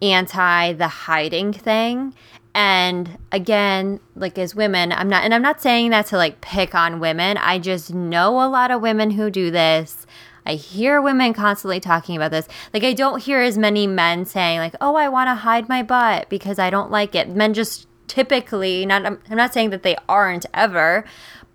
anti 0.00 0.73
the 0.73 0.88
hiding 0.88 1.52
thing. 1.52 2.14
And 2.54 3.18
again, 3.32 3.99
like 4.14 4.38
as 4.38 4.54
women, 4.54 4.92
I'm 4.92 5.08
not, 5.08 5.25
and 5.25 5.34
I'm 5.34 5.42
not 5.42 5.61
saying 5.61 5.90
that 5.90 6.06
to 6.06 6.16
like 6.16 6.40
pick 6.40 6.75
on 6.75 7.00
women. 7.00 7.37
I 7.37 7.58
just 7.58 7.92
know 7.92 8.44
a 8.44 8.49
lot 8.49 8.70
of 8.70 8.80
women 8.80 9.11
who 9.11 9.28
do 9.28 9.50
this. 9.50 10.06
I 10.46 10.54
hear 10.54 11.00
women 11.00 11.32
constantly 11.32 11.80
talking 11.80 12.16
about 12.16 12.30
this. 12.30 12.46
Like, 12.73 12.84
I 12.84 12.92
don't 12.92 13.23
hear 13.23 13.40
as 13.40 13.56
many 13.56 13.87
men 13.87 14.26
saying, 14.26 14.58
like, 14.58 14.75
oh, 14.80 14.94
I 14.94 15.08
want 15.08 15.28
to 15.28 15.34
hide 15.34 15.68
my 15.70 15.82
butt 15.82 16.28
because 16.28 16.58
I 16.58 16.68
don't 16.68 16.90
like 16.90 17.14
it. 17.14 17.30
Men 17.30 17.54
just 17.54 17.88
typically, 18.08 18.84
not, 18.84 19.06
I'm 19.06 19.18
not 19.30 19.54
saying 19.54 19.70
that 19.70 19.82
they 19.82 19.96
aren't 20.06 20.44
ever, 20.52 21.04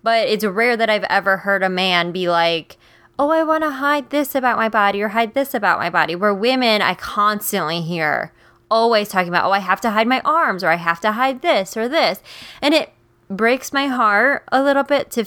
but 0.02 0.28
it's 0.28 0.44
rare 0.44 0.76
that 0.76 0.90
I've 0.90 1.04
ever 1.04 1.38
heard 1.38 1.62
a 1.62 1.70
man 1.70 2.12
be 2.12 2.30
like, 2.30 2.78
oh, 3.20 3.30
I 3.30 3.44
want 3.44 3.64
to 3.64 3.70
hide 3.70 4.10
this 4.10 4.34
about 4.34 4.58
my 4.58 4.70
body 4.70 5.02
or 5.04 5.10
hide 5.10 5.36
this 5.36 5.54
about 5.54 5.78
my 5.78 5.90
body. 5.90 6.16
Where 6.16 6.34
women, 6.34 6.82
I 6.82 6.96
constantly 6.96 7.82
hear 7.82 8.34
always 8.70 9.10
talking 9.10 9.30
about, 9.30 9.46
oh, 9.46 9.52
I 9.52 9.60
have 9.60 9.82
to 9.82 9.92
hide 9.92 10.08
my 10.08 10.22
arms 10.22 10.64
or 10.64 10.70
I 10.70 10.76
have 10.76 11.00
to 11.02 11.14
hide 11.14 11.42
this 11.42 11.76
or 11.76 11.88
this. 11.88 12.22
And 12.62 12.74
it 12.74 12.92
breaks 13.30 13.72
my 13.74 13.88
heart 13.88 14.44
a 14.52 14.62
little 14.62 14.84
bit 14.84 15.12
to 15.12 15.26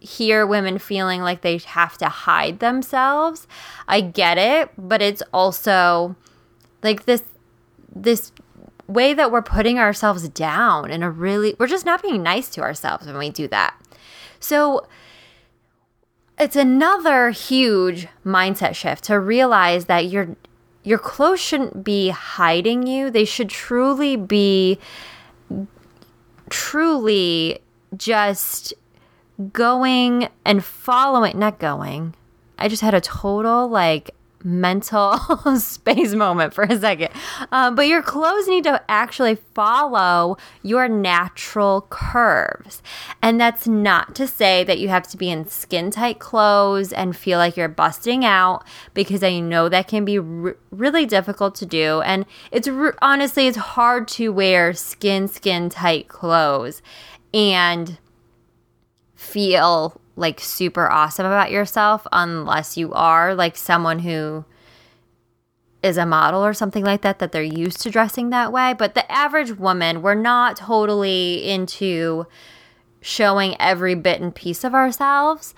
hear 0.00 0.46
women 0.46 0.78
feeling 0.78 1.22
like 1.22 1.40
they 1.40 1.58
have 1.58 1.96
to 1.98 2.08
hide 2.08 2.60
themselves. 2.60 3.46
I 3.88 4.00
get 4.00 4.38
it, 4.38 4.70
but 4.76 5.00
it's 5.00 5.22
also 5.32 6.16
like 6.82 7.06
this 7.06 7.22
this 7.94 8.32
way 8.86 9.14
that 9.14 9.32
we're 9.32 9.42
putting 9.42 9.78
ourselves 9.78 10.28
down 10.28 10.90
in 10.90 11.02
a 11.02 11.10
really 11.10 11.56
we're 11.58 11.66
just 11.66 11.86
not 11.86 12.02
being 12.02 12.22
nice 12.22 12.50
to 12.50 12.60
ourselves 12.60 13.06
when 13.06 13.16
we 13.16 13.30
do 13.30 13.48
that. 13.48 13.74
So 14.40 14.86
it's 16.38 16.56
another 16.56 17.30
huge 17.30 18.08
mindset 18.26 18.74
shift 18.74 19.04
to 19.04 19.18
realize 19.18 19.86
that 19.86 20.06
your 20.06 20.36
your 20.84 20.98
clothes 20.98 21.40
shouldn't 21.40 21.82
be 21.82 22.10
hiding 22.10 22.86
you. 22.86 23.10
They 23.10 23.24
should 23.24 23.48
truly 23.48 24.16
be 24.16 24.78
truly 26.50 27.58
just 27.96 28.74
going 29.52 30.28
and 30.44 30.64
following, 30.64 31.38
not 31.38 31.58
going. 31.58 32.14
I 32.58 32.68
just 32.68 32.82
had 32.82 32.94
a 32.94 33.00
total 33.00 33.66
like 33.66 34.13
mental 34.44 35.18
space 35.58 36.12
moment 36.12 36.52
for 36.52 36.64
a 36.64 36.78
second. 36.78 37.08
Um, 37.50 37.74
but 37.74 37.88
your 37.88 38.02
clothes 38.02 38.46
need 38.46 38.64
to 38.64 38.82
actually 38.88 39.36
follow 39.54 40.36
your 40.62 40.88
natural 40.88 41.86
curves. 41.88 42.82
And 43.22 43.40
that's 43.40 43.66
not 43.66 44.14
to 44.16 44.26
say 44.26 44.62
that 44.64 44.78
you 44.78 44.88
have 44.90 45.08
to 45.08 45.16
be 45.16 45.30
in 45.30 45.48
skin 45.48 45.90
tight 45.90 46.18
clothes 46.18 46.92
and 46.92 47.16
feel 47.16 47.38
like 47.38 47.56
you're 47.56 47.68
busting 47.68 48.24
out, 48.24 48.64
because 48.92 49.22
I 49.22 49.40
know 49.40 49.68
that 49.68 49.88
can 49.88 50.04
be 50.04 50.18
r- 50.18 50.56
really 50.70 51.06
difficult 51.06 51.54
to 51.56 51.66
do. 51.66 52.02
And 52.02 52.26
it's 52.52 52.68
r- 52.68 52.94
honestly, 53.00 53.46
it's 53.46 53.56
hard 53.56 54.06
to 54.08 54.28
wear 54.28 54.74
skin, 54.74 55.26
skin 55.26 55.70
tight 55.70 56.08
clothes. 56.08 56.82
And 57.32 57.98
feel 59.14 60.00
like 60.16 60.40
super 60.40 60.90
awesome 60.90 61.26
about 61.26 61.50
yourself 61.50 62.06
unless 62.12 62.76
you 62.76 62.92
are 62.92 63.34
like 63.34 63.56
someone 63.56 64.00
who 64.00 64.44
is 65.82 65.98
a 65.98 66.06
model 66.06 66.44
or 66.44 66.54
something 66.54 66.84
like 66.84 67.02
that 67.02 67.18
that 67.18 67.32
they're 67.32 67.42
used 67.42 67.80
to 67.82 67.90
dressing 67.90 68.30
that 68.30 68.52
way. 68.52 68.74
But 68.76 68.94
the 68.94 69.10
average 69.10 69.52
woman 69.52 70.02
we're 70.02 70.14
not 70.14 70.56
totally 70.56 71.48
into 71.48 72.26
showing 73.00 73.54
every 73.60 73.94
bit 73.94 74.20
and 74.20 74.34
piece 74.34 74.64
of 74.64 74.74
ourselves 74.74 75.54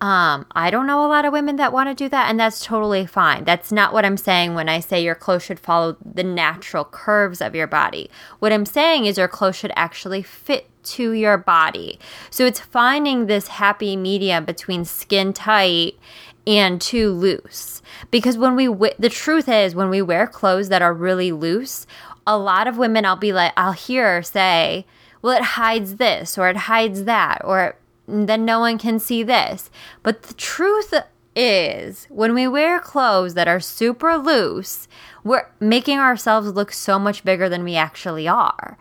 um, 0.00 0.46
I 0.52 0.70
don't 0.70 0.86
know 0.86 1.04
a 1.04 1.08
lot 1.08 1.26
of 1.26 1.32
women 1.32 1.56
that 1.56 1.74
want 1.74 1.90
to 1.90 1.94
do 1.94 2.08
that, 2.08 2.30
and 2.30 2.40
that's 2.40 2.64
totally 2.64 3.04
fine. 3.04 3.44
That's 3.44 3.70
not 3.70 3.92
what 3.92 4.06
I'm 4.06 4.16
saying 4.16 4.54
when 4.54 4.68
I 4.68 4.80
say 4.80 5.02
your 5.02 5.14
clothes 5.14 5.42
should 5.42 5.60
follow 5.60 5.96
the 6.02 6.24
natural 6.24 6.84
curves 6.84 7.42
of 7.42 7.54
your 7.54 7.66
body. 7.66 8.10
What 8.38 8.52
I'm 8.52 8.64
saying 8.64 9.04
is 9.04 9.18
your 9.18 9.28
clothes 9.28 9.56
should 9.56 9.72
actually 9.76 10.22
fit 10.22 10.70
to 10.82 11.12
your 11.12 11.36
body. 11.36 11.98
So 12.30 12.46
it's 12.46 12.60
finding 12.60 13.26
this 13.26 13.48
happy 13.48 13.94
medium 13.94 14.46
between 14.46 14.86
skin 14.86 15.34
tight 15.34 15.98
and 16.46 16.80
too 16.80 17.10
loose. 17.12 17.82
Because 18.10 18.38
when 18.38 18.56
we, 18.56 18.66
w- 18.66 18.94
the 18.98 19.10
truth 19.10 19.48
is, 19.48 19.74
when 19.74 19.90
we 19.90 20.00
wear 20.00 20.26
clothes 20.26 20.70
that 20.70 20.80
are 20.80 20.94
really 20.94 21.32
loose, 21.32 21.86
a 22.26 22.38
lot 22.38 22.66
of 22.66 22.78
women, 22.78 23.04
I'll 23.04 23.16
be 23.16 23.34
like, 23.34 23.52
I'll 23.56 23.72
hear 23.72 24.22
say, 24.22 24.86
well, 25.20 25.36
it 25.36 25.42
hides 25.42 25.96
this 25.96 26.38
or 26.38 26.48
it 26.48 26.56
hides 26.56 27.04
that, 27.04 27.42
or 27.44 27.76
then 28.10 28.44
no 28.44 28.60
one 28.60 28.78
can 28.78 28.98
see 28.98 29.22
this. 29.22 29.70
But 30.02 30.22
the 30.24 30.34
truth 30.34 30.92
is, 31.36 32.06
when 32.10 32.34
we 32.34 32.48
wear 32.48 32.80
clothes 32.80 33.34
that 33.34 33.48
are 33.48 33.60
super 33.60 34.16
loose, 34.16 34.88
we're 35.22 35.48
making 35.60 35.98
ourselves 35.98 36.48
look 36.48 36.72
so 36.72 36.98
much 36.98 37.24
bigger 37.24 37.48
than 37.48 37.64
we 37.64 37.76
actually 37.76 38.26
are. 38.26 38.78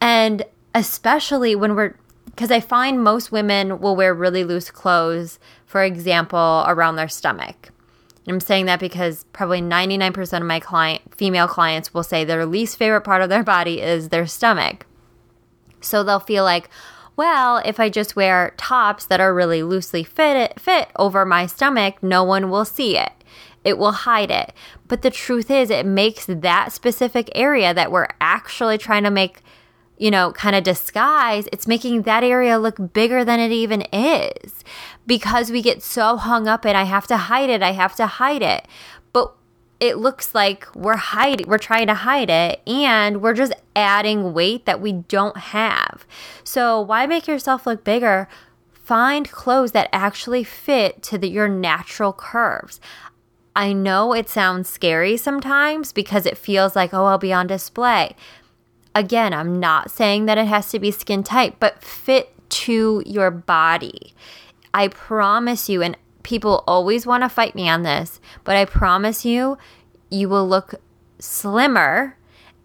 And 0.00 0.44
especially 0.74 1.54
when 1.54 1.74
we're, 1.74 1.94
because 2.26 2.50
I 2.50 2.60
find 2.60 3.02
most 3.02 3.30
women 3.30 3.80
will 3.80 3.94
wear 3.94 4.14
really 4.14 4.44
loose 4.44 4.70
clothes, 4.70 5.38
for 5.66 5.84
example, 5.84 6.64
around 6.66 6.96
their 6.96 7.08
stomach. 7.08 7.70
I'm 8.26 8.40
saying 8.40 8.66
that 8.66 8.80
because 8.80 9.24
probably 9.32 9.60
99% 9.60 10.40
of 10.40 10.46
my 10.46 10.60
client 10.60 11.02
female 11.14 11.48
clients 11.48 11.92
will 11.92 12.04
say 12.04 12.24
their 12.24 12.46
least 12.46 12.78
favorite 12.78 13.02
part 13.02 13.20
of 13.20 13.28
their 13.28 13.42
body 13.42 13.80
is 13.80 14.08
their 14.08 14.26
stomach. 14.26 14.86
So 15.80 16.04
they'll 16.04 16.20
feel 16.20 16.44
like, 16.44 16.70
well, 17.16 17.62
if 17.64 17.78
I 17.78 17.88
just 17.88 18.16
wear 18.16 18.54
tops 18.56 19.06
that 19.06 19.20
are 19.20 19.34
really 19.34 19.62
loosely 19.62 20.04
fit 20.04 20.58
fit 20.58 20.88
over 20.96 21.24
my 21.24 21.46
stomach, 21.46 22.02
no 22.02 22.24
one 22.24 22.50
will 22.50 22.64
see 22.64 22.96
it. 22.96 23.12
It 23.64 23.78
will 23.78 23.92
hide 23.92 24.30
it. 24.30 24.52
But 24.88 25.02
the 25.02 25.10
truth 25.10 25.50
is 25.50 25.70
it 25.70 25.86
makes 25.86 26.26
that 26.26 26.72
specific 26.72 27.30
area 27.34 27.72
that 27.74 27.92
we're 27.92 28.08
actually 28.20 28.78
trying 28.78 29.04
to 29.04 29.10
make 29.10 29.42
you 29.98 30.10
know, 30.10 30.32
kind 30.32 30.56
of 30.56 30.64
disguise, 30.64 31.46
it's 31.52 31.68
making 31.68 32.02
that 32.02 32.24
area 32.24 32.58
look 32.58 32.92
bigger 32.92 33.24
than 33.24 33.38
it 33.38 33.52
even 33.52 33.82
is 33.92 34.64
because 35.06 35.52
we 35.52 35.62
get 35.62 35.80
so 35.80 36.16
hung 36.16 36.48
up 36.48 36.66
in 36.66 36.74
I 36.74 36.82
have 36.82 37.06
to 37.06 37.16
hide 37.16 37.50
it, 37.50 37.62
I 37.62 37.70
have 37.70 37.94
to 37.96 38.06
hide 38.06 38.42
it 38.42 38.66
it 39.80 39.98
looks 39.98 40.34
like 40.34 40.68
we're 40.74 40.96
hiding, 40.96 41.48
we're 41.48 41.58
trying 41.58 41.88
to 41.88 41.94
hide 41.94 42.30
it, 42.30 42.60
and 42.66 43.20
we're 43.20 43.34
just 43.34 43.52
adding 43.74 44.32
weight 44.32 44.64
that 44.66 44.80
we 44.80 44.92
don't 44.92 45.36
have. 45.36 46.06
So, 46.44 46.80
why 46.80 47.06
make 47.06 47.26
yourself 47.26 47.66
look 47.66 47.82
bigger? 47.82 48.28
Find 48.72 49.30
clothes 49.30 49.72
that 49.72 49.88
actually 49.92 50.44
fit 50.44 51.02
to 51.04 51.18
the, 51.18 51.28
your 51.28 51.48
natural 51.48 52.12
curves. 52.12 52.80
I 53.54 53.72
know 53.72 54.12
it 54.12 54.28
sounds 54.28 54.68
scary 54.68 55.16
sometimes 55.16 55.92
because 55.92 56.26
it 56.26 56.38
feels 56.38 56.74
like, 56.74 56.94
oh, 56.94 57.04
I'll 57.04 57.18
be 57.18 57.32
on 57.32 57.46
display. 57.46 58.16
Again, 58.94 59.32
I'm 59.32 59.60
not 59.60 59.90
saying 59.90 60.26
that 60.26 60.38
it 60.38 60.46
has 60.46 60.70
to 60.70 60.78
be 60.78 60.90
skin 60.90 61.22
tight, 61.22 61.58
but 61.60 61.82
fit 61.82 62.32
to 62.50 63.02
your 63.06 63.30
body. 63.30 64.14
I 64.74 64.88
promise 64.88 65.68
you, 65.68 65.82
and 65.82 65.96
people 66.22 66.64
always 66.66 67.06
want 67.06 67.22
to 67.22 67.28
fight 67.28 67.54
me 67.54 67.68
on 67.68 67.82
this, 67.82 68.20
but 68.44 68.56
I 68.56 68.64
promise 68.64 69.24
you, 69.24 69.58
you 70.10 70.28
will 70.28 70.46
look 70.46 70.74
slimmer 71.18 72.16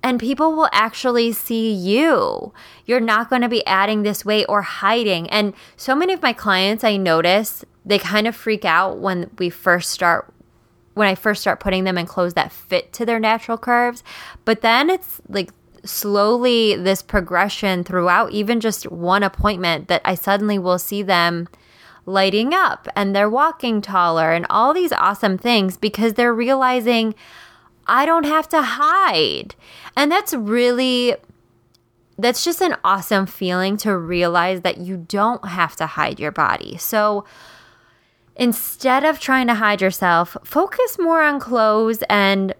and 0.04 0.20
people 0.20 0.54
will 0.56 0.70
actually 0.72 1.32
see 1.32 1.72
you. 1.72 2.54
You're 2.86 3.00
not 3.00 3.30
going 3.30 3.42
to 3.42 3.50
be 3.50 3.66
adding 3.66 4.04
this 4.04 4.24
weight 4.24 4.46
or 4.48 4.62
hiding. 4.62 5.30
And 5.30 5.54
so 5.76 5.96
many 5.96 6.14
of 6.14 6.22
my 6.22 6.34
clients, 6.34 6.84
I 6.84 6.98
notice 6.98 7.66
they 7.86 8.00
kind 8.00 8.28
of 8.28 8.36
freak 8.36 8.64
out 8.64 9.00
when 9.00 9.32
we 9.38 9.50
first 9.50 9.92
start 9.92 10.34
when 10.94 11.08
I 11.08 11.14
first 11.14 11.42
start 11.42 11.60
putting 11.60 11.84
them 11.84 11.98
in 11.98 12.08
clothes 12.08 12.34
that 12.34 12.52
fit 12.52 12.92
to 12.94 13.06
their 13.06 13.20
natural 13.20 13.58
curves. 13.58 14.04
But 14.46 14.62
then 14.62 14.90
it's 14.90 15.22
like 15.30 15.52
slowly 15.86 16.76
this 16.76 17.04
progression 17.04 17.84
throughout 17.84 18.32
even 18.32 18.60
just 18.60 18.92
one 18.92 19.22
appointment 19.22 19.90
that 19.90 20.02
I 20.04 20.16
suddenly 20.16 20.58
will 20.58 20.80
see 20.80 21.04
them 21.04 21.48
lighting 22.08 22.54
up 22.54 22.88
and 22.96 23.16
they're 23.16 23.30
walking 23.30 23.82
taller 23.82 24.32
and 24.32 24.48
all 24.50 24.74
these 24.74 24.94
awesome 24.94 25.38
things 25.38 25.78
because 25.78 26.14
they're 26.14 26.34
realizing 26.34 27.14
I 27.86 28.06
don't 28.06 28.26
have 28.26 28.50
to 28.50 28.62
hide. 28.62 29.54
And 29.96 30.12
that's 30.12 30.34
really 30.34 31.16
that's 32.18 32.44
just 32.44 32.62
an 32.62 32.76
awesome 32.84 33.28
feeling 33.28 33.78
to 33.78 33.96
realize 33.96 34.62
that 34.62 34.80
you 34.80 34.98
don't 34.98 35.46
have 35.46 35.76
to 35.76 35.86
hide 35.86 36.20
your 36.20 36.32
body. 36.32 36.76
So 36.78 37.26
instead 38.36 39.04
of 39.04 39.20
trying 39.20 39.46
to 39.48 39.54
hide 39.54 39.82
yourself, 39.82 40.36
focus 40.44 40.98
more 40.98 41.22
on 41.22 41.40
clothes 41.40 42.04
and 42.10 42.56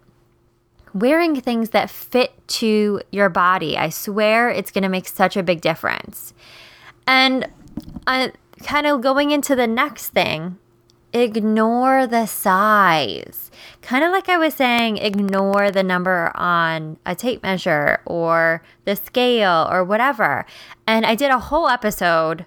wearing 0.94 1.40
things 1.42 1.72
that 1.72 1.90
fit 1.90 2.34
to 2.48 3.02
your 3.12 3.30
body. 3.30 3.78
I 3.78 3.90
swear 3.90 4.50
it's 4.50 4.72
going 4.72 4.84
to 4.84 4.90
make 4.90 5.08
such 5.08 5.36
a 5.36 5.42
big 5.42 5.62
difference. 5.62 6.34
And 7.08 7.48
uh, 8.06 8.30
kind 8.64 8.88
of 8.88 9.02
going 9.02 9.32
into 9.32 9.56
the 9.56 9.68
next 9.68 10.10
thing, 10.10 10.58
ignore 11.14 12.08
the 12.08 12.26
size. 12.26 13.52
Kind 13.82 14.04
of 14.04 14.12
like 14.12 14.30
I 14.30 14.38
was 14.38 14.54
saying, 14.54 14.98
ignore 14.98 15.72
the 15.72 15.84
number 15.84 16.32
on 16.36 16.98
a 17.06 17.16
tape 17.16 17.44
measure 17.44 18.02
or 18.06 18.64
the 18.86 18.96
scale 18.96 19.68
or 19.72 19.84
whatever. 19.84 20.46
And 20.86 21.06
I 21.06 21.16
did 21.16 21.32
a 21.32 21.40
whole 21.40 21.68
episode 21.68 22.46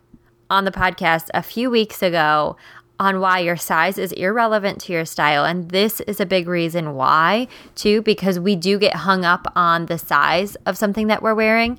on 0.49 0.65
the 0.65 0.71
podcast 0.71 1.29
a 1.33 1.43
few 1.43 1.71
weeks 1.71 2.03
ago 2.03 2.57
on 2.99 3.19
why 3.19 3.39
your 3.39 3.57
size 3.57 3.97
is 3.97 4.13
irrelevant 4.13 4.79
to 4.83 4.93
your 4.93 5.07
style. 5.07 5.45
And 5.45 5.71
this 5.71 6.01
is 6.03 6.21
a 6.21 6.27
big 6.27 6.47
reason 6.47 6.95
why, 6.95 7.49
too, 7.75 8.03
because 8.03 8.39
we 8.39 8.57
do 8.57 8.79
get 8.79 8.95
hung 8.95 9.25
up 9.25 9.51
on 9.57 9.87
the 9.87 9.97
size 9.97 10.57
of 10.67 10.77
something 10.77 11.07
that 11.07 11.23
we're 11.23 11.35
wearing. 11.35 11.79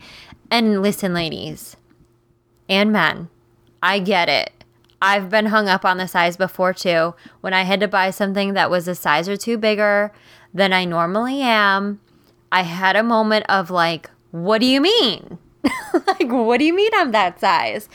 And 0.50 0.82
listen, 0.82 1.14
ladies 1.14 1.78
and 2.68 2.92
men, 2.92 3.30
I 3.82 4.00
get 4.00 4.30
it. 4.30 4.52
I've 5.02 5.30
been 5.30 5.48
hung 5.48 5.68
up 5.68 5.84
on 5.84 5.98
the 5.98 6.08
size 6.08 6.38
before 6.38 6.74
too. 6.74 7.16
When 7.42 7.54
I 7.54 7.64
had 7.64 7.80
to 7.80 7.88
buy 7.88 8.12
something 8.12 8.54
that 8.54 8.70
was 8.70 8.88
a 8.88 8.96
size 8.96 9.28
or 9.28 9.36
two 9.36 9.58
bigger 9.58 10.12
than 10.54 10.74
I 10.74 10.86
normally 10.86 11.42
am, 11.42 12.00
I 12.52 12.62
had 12.62 12.96
a 12.96 13.04
moment 13.04 13.46
of 13.50 13.72
like, 13.72 14.10
what 14.30 14.62
do 14.62 14.68
you 14.68 14.82
mean? 14.82 15.40
like, 16.08 16.32
what 16.32 16.60
do 16.60 16.66
you 16.66 16.76
mean 16.76 16.92
I'm 16.94 17.12
that 17.12 17.40
size? 17.40 17.90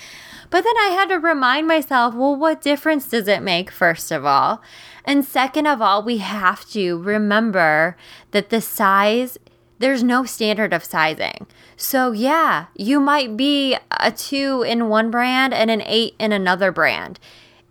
But 0.51 0.65
then 0.65 0.77
I 0.79 0.89
had 0.89 1.09
to 1.09 1.19
remind 1.19 1.67
myself, 1.67 2.15
well, 2.15 2.37
what 2.37 2.61
difference 2.61 3.09
does 3.09 3.29
it 3.29 3.43
make, 3.43 3.71
first 3.71 4.13
of 4.13 4.25
all? 4.25 4.63
And 5.05 5.25
second 5.25 5.67
of 5.67 5.83
all, 5.83 6.03
we 6.03 6.19
have 6.19 6.65
to 6.71 6.99
remember 6.99 7.97
that 8.31 8.51
the 8.51 8.61
size, 8.61 9.39
there's 9.79 10.03
no 10.03 10.25
standard 10.25 10.73
of 10.73 10.85
sizing. 10.85 11.47
So, 11.77 12.13
yeah, 12.13 12.67
you 12.75 13.01
might 13.01 13.37
be 13.37 13.77
a 13.91 14.11
two 14.11 14.63
in 14.63 14.89
one 14.89 15.11
brand 15.11 15.53
and 15.53 15.71
an 15.71 15.83
eight 15.83 16.15
in 16.19 16.33
another 16.33 16.73
brand. 16.73 17.21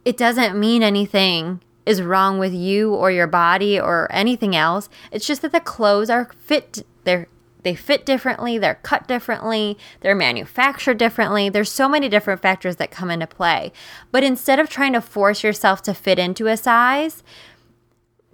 It 0.04 0.18
doesn't 0.18 0.60
mean 0.60 0.84
anything 0.84 1.62
is 1.86 2.02
wrong 2.02 2.40
with 2.40 2.54
you 2.54 2.94
or 2.94 3.12
your 3.12 3.28
body 3.28 3.80
or 3.80 4.08
anything 4.12 4.56
else. 4.56 4.90
It's 5.12 5.26
just 5.26 5.42
that 5.42 5.52
the 5.52 5.60
clothes 5.60 6.10
are 6.10 6.30
fit, 6.46 6.86
they're 7.04 7.28
they 7.66 7.74
fit 7.74 8.06
differently, 8.06 8.60
they're 8.60 8.80
cut 8.84 9.08
differently, 9.08 9.76
they're 10.02 10.14
manufactured 10.14 11.00
differently. 11.00 11.50
There's 11.50 11.72
so 11.72 11.90
many 11.90 12.08
different 12.10 12.40
factors 12.40 12.76
that 12.76 12.92
come 12.92 13.10
into 13.10 13.26
play. 13.26 13.74
But 14.12 14.24
instead 14.24 14.60
of 14.60 14.70
trying 14.70 14.94
to 14.94 15.02
force 15.02 15.44
yourself 15.44 15.82
to 15.84 15.96
fit 15.96 16.20
into 16.20 16.46
a 16.46 16.58
size, 16.58 17.24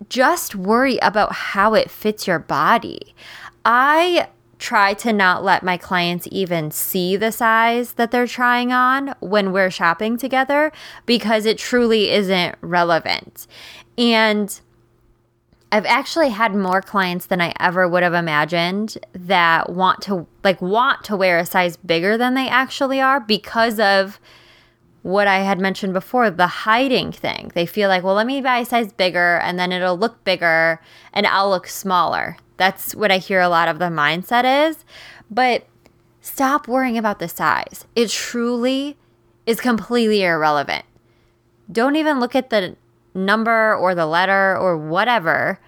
just 0.09 0.53
worry 0.53 0.97
about 0.97 1.31
how 1.31 1.75
it 1.75 1.89
fits 1.89 2.27
your 2.27 2.39
body. 2.39 3.15
I 3.65 4.27
try 4.61 4.93
to 4.93 5.11
not 5.11 5.43
let 5.43 5.63
my 5.63 5.75
clients 5.75 6.27
even 6.31 6.69
see 6.69 7.17
the 7.17 7.31
size 7.31 7.93
that 7.93 8.11
they're 8.11 8.27
trying 8.27 8.71
on 8.71 9.15
when 9.19 9.51
we're 9.51 9.71
shopping 9.71 10.17
together 10.17 10.71
because 11.05 11.45
it 11.45 11.57
truly 11.57 12.11
isn't 12.11 12.55
relevant. 12.61 13.47
And 13.97 14.61
I've 15.71 15.85
actually 15.85 16.29
had 16.29 16.53
more 16.53 16.81
clients 16.81 17.25
than 17.27 17.41
I 17.41 17.53
ever 17.59 17.87
would 17.87 18.03
have 18.03 18.13
imagined 18.13 18.97
that 19.13 19.71
want 19.71 20.01
to 20.03 20.27
like 20.43 20.61
want 20.61 21.03
to 21.05 21.15
wear 21.15 21.39
a 21.39 21.45
size 21.45 21.77
bigger 21.77 22.17
than 22.17 22.35
they 22.35 22.47
actually 22.47 23.01
are 23.01 23.19
because 23.19 23.79
of 23.79 24.19
what 25.01 25.27
I 25.27 25.39
had 25.39 25.59
mentioned 25.59 25.93
before, 25.93 26.29
the 26.29 26.45
hiding 26.45 27.11
thing. 27.11 27.51
They 27.55 27.65
feel 27.65 27.89
like, 27.89 28.03
well, 28.03 28.13
let 28.13 28.27
me 28.27 28.41
buy 28.41 28.59
a 28.59 28.65
size 28.65 28.93
bigger 28.93 29.37
and 29.37 29.57
then 29.57 29.71
it'll 29.71 29.97
look 29.97 30.23
bigger 30.23 30.79
and 31.13 31.25
I'll 31.25 31.49
look 31.49 31.67
smaller. 31.67 32.37
That's 32.61 32.93
what 32.93 33.11
I 33.11 33.17
hear 33.17 33.41
a 33.41 33.49
lot 33.49 33.67
of 33.67 33.79
the 33.79 33.85
mindset 33.85 34.69
is. 34.69 34.85
But 35.31 35.65
stop 36.21 36.67
worrying 36.67 36.95
about 36.95 37.17
the 37.17 37.27
size. 37.27 37.85
It 37.95 38.11
truly 38.11 38.97
is 39.47 39.59
completely 39.59 40.21
irrelevant. 40.21 40.85
Don't 41.71 41.95
even 41.95 42.19
look 42.19 42.35
at 42.35 42.51
the 42.51 42.75
number 43.15 43.73
or 43.73 43.95
the 43.95 44.05
letter 44.05 44.55
or 44.55 44.77
whatever. 44.77 45.59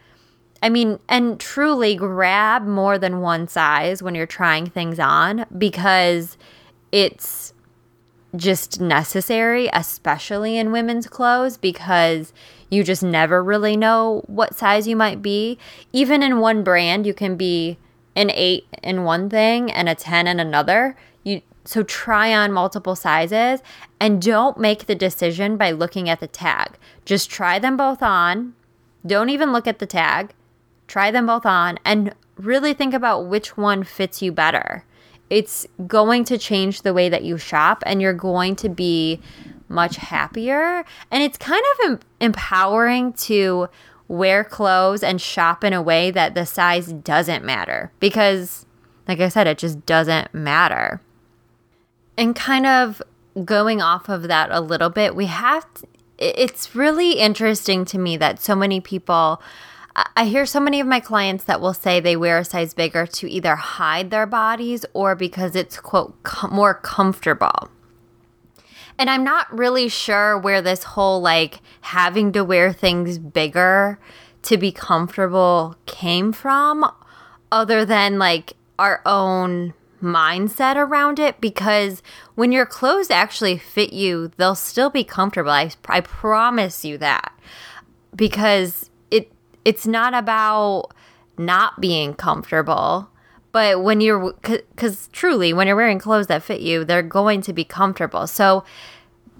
I 0.62 0.70
mean, 0.70 1.00
and 1.10 1.40
truly 1.40 1.96
grab 1.96 2.64
more 2.64 3.00
than 3.00 3.22
one 3.22 3.48
size 3.48 4.04
when 4.04 4.14
you're 4.14 4.28
trying 4.28 4.68
things 4.68 5.00
on 5.00 5.48
because 5.58 6.38
it's 6.92 7.56
just 8.36 8.80
necessary, 8.80 9.68
especially 9.74 10.58
in 10.58 10.72
women's 10.72 11.08
clothes, 11.08 11.58
because 11.58 12.34
you 12.74 12.84
just 12.84 13.04
never 13.04 13.44
really 13.44 13.78
know 13.78 14.24
what 14.28 14.56
size 14.56 14.88
you 14.88 14.96
might 14.96 15.22
be. 15.22 15.58
Even 15.92 16.24
in 16.24 16.40
one 16.40 16.64
brand, 16.64 17.06
you 17.06 17.14
can 17.14 17.36
be 17.36 17.78
an 18.16 18.30
eight 18.32 18.66
in 18.82 19.04
one 19.04 19.30
thing 19.30 19.72
and 19.72 19.90
a 19.90 19.96
10 19.96 20.28
in 20.28 20.40
another. 20.40 20.96
You 21.24 21.42
so 21.66 21.84
try 21.84 22.34
on 22.34 22.52
multiple 22.52 22.96
sizes 22.96 23.62
and 24.00 24.22
don't 24.22 24.58
make 24.58 24.86
the 24.86 24.96
decision 24.96 25.56
by 25.56 25.72
looking 25.72 26.10
at 26.10 26.20
the 26.20 26.28
tag. 26.28 26.78
Just 27.06 27.30
try 27.30 27.58
them 27.58 27.78
both 27.78 28.04
on. 28.04 28.54
Don't 29.06 29.30
even 29.30 29.54
look 29.54 29.68
at 29.68 29.80
the 29.80 29.86
tag. 29.86 30.34
Try 30.88 31.12
them 31.12 31.26
both 31.26 31.46
on 31.46 31.80
and 31.86 32.14
really 32.38 32.74
think 32.74 32.94
about 32.94 33.28
which 33.28 33.56
one 33.56 33.84
fits 33.84 34.22
you 34.22 34.32
better. 34.32 34.84
It's 35.30 35.66
going 35.88 36.26
to 36.26 36.38
change 36.38 36.82
the 36.82 36.94
way 36.94 37.10
that 37.10 37.24
you 37.24 37.38
shop 37.38 37.82
and 37.86 38.02
you're 38.02 38.14
going 38.14 38.56
to 38.58 38.70
be 38.70 39.22
much 39.74 39.98
happier. 39.98 40.86
And 41.12 41.24
it's 41.24 41.38
kind 41.38 41.64
of 41.74 41.92
em- 41.92 42.00
empowering 42.20 43.14
to 43.14 43.68
wear 44.08 44.44
clothes 44.44 45.04
and 45.04 45.20
shop 45.20 45.64
in 45.64 45.74
a 45.74 45.82
way 45.82 46.12
that 46.12 46.36
the 46.36 46.46
size 46.46 46.94
doesn't 46.94 47.44
matter 47.44 47.92
because, 48.00 48.66
like 49.08 49.20
I 49.20 49.30
said, 49.30 49.48
it 49.48 49.58
just 49.58 49.86
doesn't 49.86 50.34
matter. 50.34 51.02
And 52.18 52.36
kind 52.36 52.66
of 52.66 53.02
going 53.44 53.82
off 53.82 54.10
of 54.10 54.24
that 54.24 54.52
a 54.52 54.62
little 54.62 54.90
bit, 54.90 55.16
we 55.16 55.26
have 55.26 55.66
it's 56.20 56.76
really 56.76 57.14
interesting 57.14 57.86
to 57.86 57.98
me 57.98 58.16
that 58.18 58.40
so 58.40 58.56
many 58.56 58.80
people 58.80 59.42
I 60.16 60.26
hear 60.26 60.46
so 60.48 60.60
many 60.60 60.80
of 60.80 60.88
my 60.88 61.00
clients 61.00 61.44
that 61.44 61.62
will 61.62 61.74
say 61.74 62.00
they 62.00 62.16
wear 62.16 62.40
a 62.40 62.46
size 62.46 62.74
bigger 62.74 63.06
to 63.06 63.30
either 63.30 63.56
hide 63.56 64.10
their 64.10 64.26
bodies 64.26 64.86
or 64.94 65.16
because 65.16 65.56
it's 65.56 65.80
quote 65.80 66.22
com- 66.24 66.54
more 66.54 66.74
comfortable. 66.74 67.70
And 69.04 69.10
I'm 69.10 69.26
not 69.26 69.52
really 69.52 69.90
sure 69.90 70.38
where 70.38 70.62
this 70.62 70.84
whole 70.84 71.20
like 71.20 71.60
having 71.82 72.32
to 72.32 72.42
wear 72.46 72.72
things 72.72 73.20
bigger 73.20 74.00
to 74.44 74.56
be 74.56 74.72
comfortable 74.72 75.76
came 75.86 76.32
from 76.32 76.90
other 77.52 77.84
than 77.84 78.18
like 78.18 78.54
our 78.80 79.02
own 79.06 79.74
mindset 80.02 80.78
around 80.78 81.20
it 81.20 81.42
because 81.42 82.02
when 82.36 82.54
your 82.54 82.66
clothes 82.66 83.12
actually 83.12 83.58
fit 83.58 83.92
you, 83.92 84.32
they'll 84.38 84.56
still 84.56 84.90
be 84.90 85.04
comfortable. 85.04 85.52
I, 85.52 85.72
I 85.90 86.00
promise 86.00 86.86
you 86.86 86.98
that. 87.00 87.38
Because 88.16 88.90
it 89.12 89.34
it's 89.66 89.86
not 89.86 90.14
about 90.14 90.92
not 91.38 91.82
being 91.82 92.14
comfortable, 92.14 93.10
but 93.54 93.82
when 93.82 94.02
you're 94.02 94.34
cuz 94.76 95.08
truly 95.14 95.54
when 95.54 95.68
you're 95.68 95.76
wearing 95.78 96.00
clothes 96.00 96.28
that 96.28 96.44
fit 96.44 96.60
you, 96.60 96.84
they're 96.84 97.02
going 97.02 97.40
to 97.44 97.54
be 97.54 97.64
comfortable. 97.64 98.28
So 98.28 98.66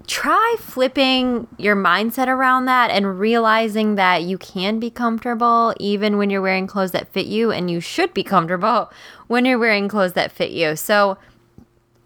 try 0.06 0.56
flipping 0.58 1.48
your 1.58 1.74
mindset 1.74 2.28
around 2.28 2.66
that 2.66 2.90
and 2.90 3.18
realizing 3.18 3.96
that 3.96 4.22
you 4.22 4.38
can 4.38 4.78
be 4.78 4.90
comfortable 4.90 5.74
even 5.80 6.16
when 6.16 6.30
you're 6.30 6.42
wearing 6.42 6.66
clothes 6.66 6.92
that 6.92 7.08
fit 7.12 7.26
you 7.26 7.50
and 7.50 7.70
you 7.70 7.80
should 7.80 8.14
be 8.14 8.22
comfortable 8.22 8.90
when 9.26 9.44
you're 9.44 9.58
wearing 9.58 9.88
clothes 9.88 10.12
that 10.12 10.32
fit 10.32 10.50
you. 10.50 10.76
So 10.76 11.18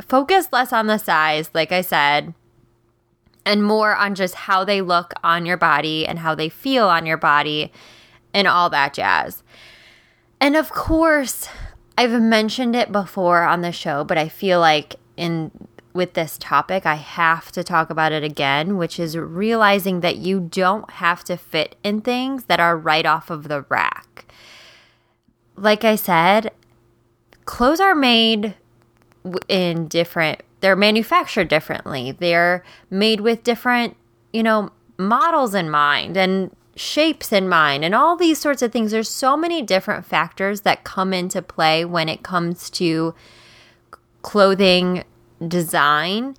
focus 0.01 0.49
less 0.51 0.73
on 0.73 0.87
the 0.87 0.99
size, 0.99 1.51
like 1.55 1.73
I 1.73 1.83
said, 1.83 2.35
and 3.45 3.65
more 3.65 3.95
on 3.95 4.15
just 4.15 4.35
how 4.35 4.65
they 4.65 4.81
look 4.81 5.13
on 5.23 5.45
your 5.45 5.57
body 5.57 6.07
and 6.07 6.21
how 6.21 6.35
they 6.35 6.49
feel 6.49 6.89
on 6.89 7.05
your 7.05 7.17
body 7.17 7.73
and 8.33 8.47
all 8.47 8.71
that 8.71 8.95
jazz. 8.95 9.43
And 10.41 10.55
of 10.55 10.71
course, 10.71 11.49
I've 11.99 12.23
mentioned 12.23 12.77
it 12.77 12.93
before 12.93 13.43
on 13.43 13.63
the 13.63 13.73
show, 13.73 14.05
but 14.05 14.17
I 14.17 14.29
feel 14.29 14.61
like 14.61 14.95
in 15.17 15.51
with 15.93 16.15
this 16.15 16.39
topic, 16.39 16.87
I 16.87 16.95
have 16.95 17.51
to 17.51 17.65
talk 17.65 17.91
about 17.91 18.13
it 18.13 18.23
again, 18.23 18.77
which 18.77 19.01
is 19.01 19.19
realizing 19.19 19.99
that 20.03 20.15
you 20.15 20.39
don't 20.39 20.89
have 20.93 21.25
to 21.25 21.37
fit 21.37 21.75
in 21.83 22.03
things 22.03 22.45
that 22.45 22.61
are 22.61 22.79
right 22.79 23.05
off 23.05 23.31
of 23.31 23.49
the 23.49 23.63
rack. 23.69 24.33
Like 25.57 25.83
I 25.83 25.97
said, 25.97 26.53
clothes 27.47 27.81
are 27.81 27.97
made 27.97 28.55
in 29.49 29.89
different, 29.89 30.43
they're 30.61 30.77
manufactured 30.77 31.49
differently. 31.49 32.13
They're 32.13 32.65
made 32.91 33.23
with 33.23 33.43
different, 33.43 33.97
you 34.33 34.45
know, 34.45 34.71
models 34.99 35.53
in 35.53 35.69
mind 35.69 36.17
and 36.17 36.55
shapes 36.79 37.33
in 37.33 37.49
mind 37.49 37.85
and 37.85 37.95
all 37.95 38.17
these 38.17 38.39
sorts 38.39 38.63
of 38.63 38.73
things. 38.73 38.91
There's 38.91 39.09
so 39.09 39.37
many 39.37 39.63
different 39.63 40.07
factors 40.07 40.63
that 40.63 40.85
come 40.85 41.13
into 41.13 41.43
play 41.43 41.85
when 41.85 42.09
it 42.09 42.23
comes 42.23 42.71
to 42.71 43.15
clothing 44.23 45.05
design. 45.47 46.37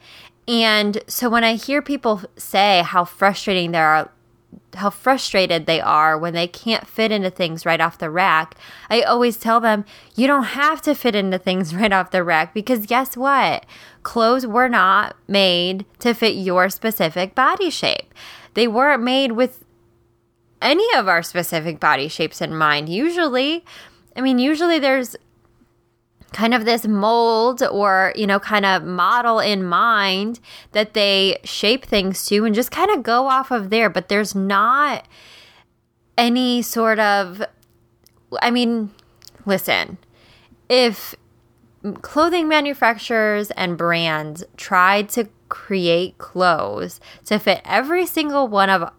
And 0.47 1.01
so 1.07 1.29
when 1.29 1.43
I 1.43 1.55
hear 1.55 1.81
people 1.81 2.21
say 2.37 2.81
how 2.83 3.05
frustrating 3.05 3.71
they 3.71 3.79
are, 3.79 4.11
how 4.75 4.89
frustrated 4.89 5.65
they 5.65 5.81
are 5.81 6.17
when 6.17 6.33
they 6.33 6.47
can't 6.47 6.87
fit 6.87 7.11
into 7.11 7.29
things 7.29 7.65
right 7.65 7.81
off 7.81 7.97
the 7.97 8.09
rack, 8.09 8.55
I 8.89 9.01
always 9.01 9.37
tell 9.37 9.59
them, 9.59 9.85
you 10.15 10.25
don't 10.25 10.43
have 10.43 10.81
to 10.83 10.95
fit 10.95 11.15
into 11.15 11.37
things 11.37 11.75
right 11.75 11.91
off 11.91 12.11
the 12.11 12.23
rack 12.23 12.53
because 12.53 12.85
guess 12.85 13.17
what? 13.17 13.65
Clothes 14.03 14.47
were 14.47 14.69
not 14.69 15.15
made 15.27 15.85
to 15.99 16.13
fit 16.13 16.35
your 16.35 16.69
specific 16.69 17.35
body 17.35 17.69
shape. 17.69 18.13
They 18.53 18.67
weren't 18.67 19.03
made 19.03 19.33
with 19.33 19.63
any 20.61 20.87
of 20.95 21.07
our 21.07 21.23
specific 21.23 21.79
body 21.79 22.07
shapes 22.07 22.41
in 22.41 22.55
mind. 22.55 22.89
Usually, 22.89 23.63
I 24.15 24.21
mean, 24.21 24.39
usually 24.39 24.79
there's 24.79 25.15
kind 26.33 26.53
of 26.53 26.65
this 26.65 26.85
mold 26.85 27.63
or, 27.63 28.13
you 28.15 28.27
know, 28.27 28.39
kind 28.39 28.65
of 28.65 28.83
model 28.83 29.39
in 29.39 29.63
mind 29.63 30.39
that 30.73 30.93
they 30.93 31.39
shape 31.43 31.85
things 31.85 32.25
to 32.27 32.45
and 32.45 32.53
just 32.53 32.71
kind 32.71 32.91
of 32.91 33.03
go 33.03 33.27
off 33.27 33.51
of 33.51 33.69
there. 33.69 33.89
But 33.89 34.09
there's 34.09 34.35
not 34.35 35.07
any 36.17 36.61
sort 36.61 36.99
of, 36.99 37.41
I 38.41 38.51
mean, 38.51 38.91
listen, 39.45 39.97
if 40.67 41.15
clothing 42.01 42.47
manufacturers 42.47 43.51
and 43.51 43.77
brands 43.77 44.43
tried 44.57 45.09
to 45.09 45.29
create 45.47 46.17
clothes 46.17 46.99
to 47.25 47.39
fit 47.39 47.61
every 47.65 48.05
single 48.05 48.47
one 48.47 48.69
of 48.69 48.91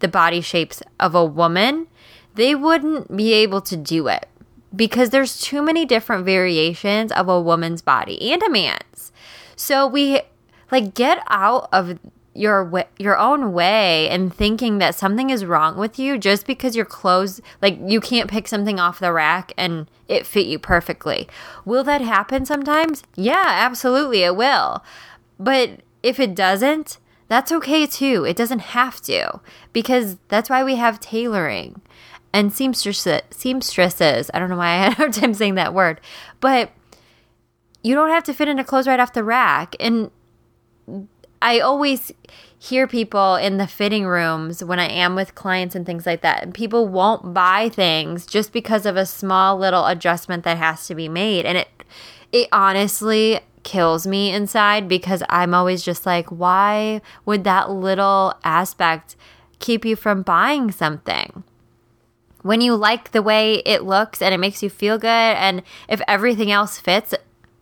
the 0.00 0.08
body 0.08 0.40
shapes 0.40 0.82
of 0.98 1.14
a 1.14 1.24
woman, 1.24 1.86
they 2.34 2.54
wouldn't 2.54 3.16
be 3.16 3.32
able 3.32 3.60
to 3.62 3.76
do 3.76 4.08
it 4.08 4.28
because 4.74 5.10
there's 5.10 5.40
too 5.40 5.62
many 5.62 5.84
different 5.84 6.24
variations 6.24 7.12
of 7.12 7.28
a 7.28 7.40
woman's 7.40 7.82
body 7.82 8.32
and 8.32 8.42
a 8.42 8.50
man's. 8.50 9.12
So 9.56 9.86
we 9.86 10.22
like 10.70 10.94
get 10.94 11.22
out 11.28 11.68
of 11.72 11.98
your 12.32 12.84
your 12.98 13.18
own 13.18 13.52
way 13.52 14.08
and 14.08 14.32
thinking 14.32 14.78
that 14.78 14.94
something 14.94 15.30
is 15.30 15.44
wrong 15.44 15.76
with 15.76 15.98
you 15.98 16.16
just 16.16 16.46
because 16.46 16.76
your 16.76 16.84
clothes 16.84 17.40
like 17.60 17.76
you 17.84 18.00
can't 18.00 18.30
pick 18.30 18.46
something 18.46 18.78
off 18.78 19.00
the 19.00 19.12
rack 19.12 19.52
and 19.56 19.88
it 20.06 20.26
fit 20.26 20.46
you 20.46 20.58
perfectly. 20.58 21.28
Will 21.64 21.84
that 21.84 22.00
happen 22.00 22.46
sometimes? 22.46 23.02
Yeah, 23.16 23.44
absolutely 23.46 24.22
it 24.22 24.36
will. 24.36 24.84
But 25.38 25.80
if 26.02 26.20
it 26.20 26.34
doesn't, 26.34 26.98
that's 27.30 27.52
okay 27.52 27.86
too. 27.86 28.24
It 28.24 28.36
doesn't 28.36 28.58
have 28.58 29.00
to 29.02 29.40
because 29.72 30.16
that's 30.26 30.50
why 30.50 30.64
we 30.64 30.74
have 30.74 30.98
tailoring 30.98 31.80
and 32.32 32.52
seamstresses, 32.52 33.22
seamstresses. 33.30 34.32
I 34.34 34.40
don't 34.40 34.50
know 34.50 34.56
why 34.56 34.70
I 34.70 34.76
had 34.82 34.92
a 34.94 34.96
hard 34.96 35.12
time 35.12 35.32
saying 35.32 35.54
that 35.54 35.72
word, 35.72 36.00
but 36.40 36.72
you 37.84 37.94
don't 37.94 38.10
have 38.10 38.24
to 38.24 38.34
fit 38.34 38.48
into 38.48 38.64
clothes 38.64 38.88
right 38.88 38.98
off 38.98 39.12
the 39.12 39.22
rack. 39.22 39.76
And 39.78 40.10
I 41.40 41.60
always 41.60 42.10
hear 42.58 42.88
people 42.88 43.36
in 43.36 43.58
the 43.58 43.68
fitting 43.68 44.06
rooms 44.06 44.64
when 44.64 44.80
I 44.80 44.88
am 44.88 45.14
with 45.14 45.36
clients 45.36 45.76
and 45.76 45.86
things 45.86 46.06
like 46.06 46.22
that, 46.22 46.42
and 46.42 46.52
people 46.52 46.88
won't 46.88 47.32
buy 47.32 47.68
things 47.68 48.26
just 48.26 48.52
because 48.52 48.84
of 48.84 48.96
a 48.96 49.06
small 49.06 49.56
little 49.56 49.86
adjustment 49.86 50.42
that 50.42 50.58
has 50.58 50.88
to 50.88 50.96
be 50.96 51.08
made. 51.08 51.46
And 51.46 51.56
it, 51.58 51.68
it 52.32 52.48
honestly 52.50 53.38
kills 53.62 54.06
me 54.06 54.32
inside 54.32 54.88
because 54.88 55.22
I'm 55.28 55.54
always 55.54 55.82
just 55.82 56.06
like, 56.06 56.28
why 56.28 57.00
would 57.24 57.44
that 57.44 57.70
little 57.70 58.34
aspect 58.44 59.16
keep 59.58 59.84
you 59.84 59.96
from 59.96 60.22
buying 60.22 60.70
something? 60.70 61.44
when 62.42 62.60
you 62.60 62.74
like 62.74 63.12
the 63.12 63.22
way 63.22 63.56
it 63.66 63.84
looks 63.84 64.22
and 64.22 64.34
it 64.34 64.38
makes 64.38 64.62
you 64.62 64.70
feel 64.70 64.98
good, 64.98 65.08
and 65.08 65.62
if 65.88 66.00
everything 66.08 66.50
else 66.50 66.78
fits, 66.78 67.14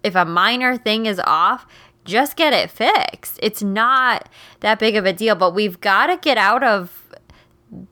if 0.02 0.14
a 0.14 0.24
minor 0.24 0.76
thing 0.76 1.06
is 1.06 1.20
off, 1.24 1.66
just 2.04 2.36
get 2.36 2.52
it 2.52 2.70
fixed. 2.70 3.38
It's 3.42 3.62
not 3.62 4.28
that 4.60 4.78
big 4.78 4.96
of 4.96 5.04
a 5.04 5.12
deal, 5.12 5.34
but 5.34 5.54
we've 5.54 5.80
got 5.80 6.06
to 6.06 6.16
get 6.16 6.38
out 6.38 6.62
of 6.62 7.04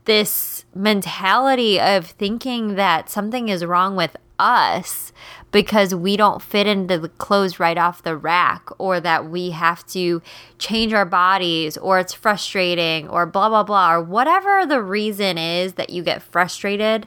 this 0.04 0.64
mentality 0.74 1.78
of 1.78 2.06
thinking 2.06 2.76
that 2.76 3.10
something 3.10 3.48
is 3.48 3.64
wrong 3.64 3.94
with 3.94 4.16
us 4.38 5.12
because 5.56 5.94
we 5.94 6.16
don't 6.16 6.42
fit 6.42 6.66
into 6.66 6.98
the 6.98 7.08
clothes 7.08 7.58
right 7.58 7.78
off 7.78 8.02
the 8.02 8.16
rack 8.16 8.68
or 8.78 9.00
that 9.00 9.30
we 9.30 9.50
have 9.50 9.86
to 9.86 10.20
change 10.58 10.92
our 10.92 11.06
bodies 11.06 11.78
or 11.78 11.98
it's 11.98 12.12
frustrating 12.12 13.08
or 13.08 13.24
blah 13.24 13.48
blah 13.48 13.62
blah 13.62 13.94
or 13.94 14.02
whatever 14.02 14.66
the 14.66 14.82
reason 14.82 15.38
is 15.38 15.74
that 15.74 15.88
you 15.88 16.02
get 16.02 16.22
frustrated 16.22 17.06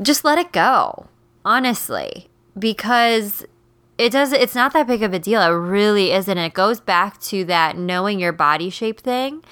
just 0.00 0.24
let 0.24 0.38
it 0.38 0.52
go 0.52 1.08
honestly. 1.44 2.28
Because 2.58 3.44
it 3.98 4.10
does 4.10 4.32
it's 4.32 4.54
not 4.54 4.72
that 4.72 4.86
big 4.86 5.02
of 5.02 5.12
a 5.12 5.18
deal. 5.18 5.42
It 5.42 5.48
really 5.48 6.12
isn't. 6.12 6.38
It 6.38 6.54
goes 6.54 6.80
back 6.80 7.20
to 7.22 7.44
that 7.44 7.76
knowing 7.76 8.20
your 8.20 8.32
body 8.32 8.70
shape 8.70 9.00
thing 9.00 9.42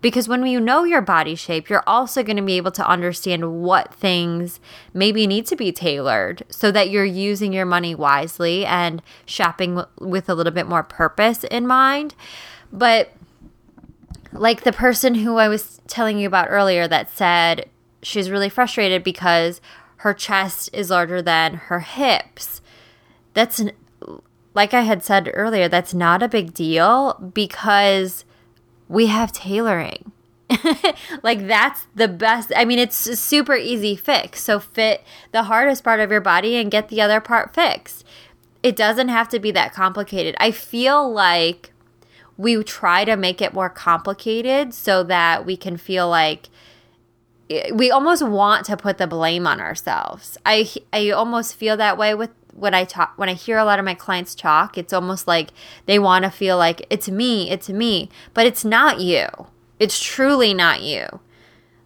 because 0.00 0.28
when 0.28 0.46
you 0.46 0.60
know 0.60 0.84
your 0.84 1.02
body 1.02 1.34
shape, 1.34 1.68
you're 1.68 1.84
also 1.86 2.22
going 2.22 2.36
to 2.36 2.42
be 2.42 2.56
able 2.56 2.70
to 2.72 2.88
understand 2.88 3.60
what 3.62 3.94
things 3.94 4.60
maybe 4.94 5.26
need 5.26 5.46
to 5.46 5.56
be 5.56 5.72
tailored 5.72 6.42
so 6.48 6.70
that 6.70 6.90
you're 6.90 7.04
using 7.04 7.52
your 7.52 7.66
money 7.66 7.94
wisely 7.94 8.64
and 8.64 9.02
shopping 9.26 9.82
with 9.98 10.28
a 10.28 10.34
little 10.34 10.52
bit 10.52 10.66
more 10.66 10.82
purpose 10.82 11.44
in 11.44 11.66
mind. 11.66 12.14
But 12.72 13.12
like 14.32 14.62
the 14.62 14.72
person 14.72 15.16
who 15.16 15.36
I 15.36 15.48
was 15.48 15.80
telling 15.86 16.18
you 16.18 16.26
about 16.26 16.48
earlier 16.50 16.88
that 16.88 17.10
said 17.10 17.68
she's 18.02 18.30
really 18.30 18.48
frustrated 18.48 19.04
because 19.04 19.60
her 19.96 20.14
chest 20.14 20.70
is 20.72 20.88
larger 20.88 21.20
than 21.20 21.54
her 21.54 21.80
hips. 21.80 22.62
That's 23.34 23.58
an, 23.58 23.72
like 24.54 24.72
I 24.72 24.82
had 24.82 25.04
said 25.04 25.30
earlier, 25.34 25.68
that's 25.68 25.92
not 25.92 26.22
a 26.22 26.28
big 26.28 26.54
deal 26.54 27.14
because 27.34 28.24
we 28.90 29.06
have 29.06 29.30
tailoring. 29.32 30.10
like 31.22 31.46
that's 31.46 31.86
the 31.94 32.08
best. 32.08 32.52
I 32.56 32.64
mean, 32.64 32.80
it's 32.80 33.06
a 33.06 33.14
super 33.14 33.54
easy 33.54 33.94
fix. 33.94 34.42
So 34.42 34.58
fit 34.58 35.04
the 35.30 35.44
hardest 35.44 35.84
part 35.84 36.00
of 36.00 36.10
your 36.10 36.20
body 36.20 36.56
and 36.56 36.72
get 36.72 36.88
the 36.88 37.00
other 37.00 37.20
part 37.20 37.54
fixed. 37.54 38.04
It 38.64 38.74
doesn't 38.74 39.08
have 39.08 39.28
to 39.28 39.38
be 39.38 39.52
that 39.52 39.72
complicated. 39.72 40.34
I 40.38 40.50
feel 40.50 41.10
like 41.10 41.70
we 42.36 42.62
try 42.64 43.04
to 43.04 43.16
make 43.16 43.40
it 43.40 43.54
more 43.54 43.70
complicated 43.70 44.74
so 44.74 45.04
that 45.04 45.46
we 45.46 45.56
can 45.56 45.76
feel 45.76 46.08
like 46.08 46.48
eh, 47.48 47.70
we 47.72 47.92
almost 47.92 48.26
want 48.26 48.66
to 48.66 48.76
put 48.76 48.98
the 48.98 49.06
blame 49.06 49.46
on 49.46 49.60
ourselves. 49.60 50.36
I 50.44 50.68
I 50.92 51.10
almost 51.10 51.54
feel 51.54 51.76
that 51.76 51.96
way 51.96 52.12
with 52.12 52.30
when 52.52 52.74
I 52.74 52.84
talk 52.84 53.12
when 53.16 53.28
I 53.28 53.34
hear 53.34 53.58
a 53.58 53.64
lot 53.64 53.78
of 53.78 53.84
my 53.84 53.94
clients 53.94 54.34
talk, 54.34 54.76
it's 54.76 54.92
almost 54.92 55.26
like 55.26 55.50
they 55.86 55.98
want 55.98 56.24
to 56.24 56.30
feel 56.30 56.56
like 56.56 56.86
it's 56.90 57.08
me, 57.08 57.50
it's 57.50 57.68
me, 57.68 58.08
but 58.34 58.46
it's 58.46 58.64
not 58.64 59.00
you. 59.00 59.26
It's 59.78 60.02
truly 60.02 60.52
not 60.52 60.82
you. 60.82 61.20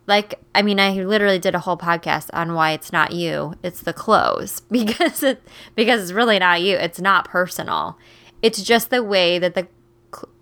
Like 0.07 0.35
I 0.55 0.63
mean, 0.63 0.81
I 0.81 0.93
literally 0.93 1.39
did 1.39 1.55
a 1.55 1.61
whole 1.61 1.79
podcast 1.79 2.29
on 2.33 2.55
why 2.55 2.73
it's 2.73 2.93
not 2.93 3.13
you, 3.13 3.55
it's 3.63 3.81
the 3.81 3.93
clothes 3.93 4.61
because 4.71 5.23
it 5.23 5.43
because 5.75 6.03
it's 6.03 6.13
really 6.13 6.39
not 6.39 6.63
you. 6.63 6.77
It's 6.77 7.01
not 7.01 7.29
personal. 7.29 7.99
It's 8.43 8.63
just 8.63 8.91
the 8.91 9.03
way 9.03 9.39
that 9.39 9.55
the 9.55 9.69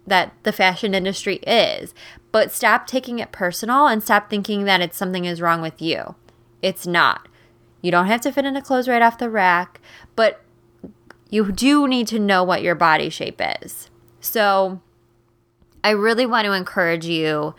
that 0.07 0.33
the 0.43 0.53
fashion 0.53 0.95
industry 0.95 1.37
is. 1.47 1.95
But 2.33 2.53
stop 2.53 2.87
taking 2.87 3.19
it 3.19 3.33
personal 3.33 3.87
and 3.87 4.03
stop 4.03 4.31
thinking 4.31 4.65
that 4.65 4.81
it's 4.81 4.97
something 4.97 5.25
is 5.25 5.41
wrong 5.41 5.61
with 5.63 5.81
you. 5.81 6.15
It's 6.61 6.87
not. 6.87 7.29
You 7.83 7.91
don't 7.91 8.07
have 8.07 8.21
to 8.23 8.33
fit 8.33 8.45
into 8.47 8.63
clothes 8.63 8.89
right 8.89 9.03
off 9.03 9.19
the 9.19 9.29
rack, 9.29 9.81
but 10.17 10.43
you 11.29 11.51
do 11.53 11.87
need 11.89 12.07
to 12.09 12.19
know 12.19 12.45
what 12.45 12.63
your 12.63 12.75
body 12.75 13.11
shape 13.11 13.41
is. 13.63 13.91
So 14.21 14.81
I 15.83 15.91
really 15.91 16.27
want 16.27 16.47
to 16.47 16.53
encourage 16.53 17.07
you 17.07 17.55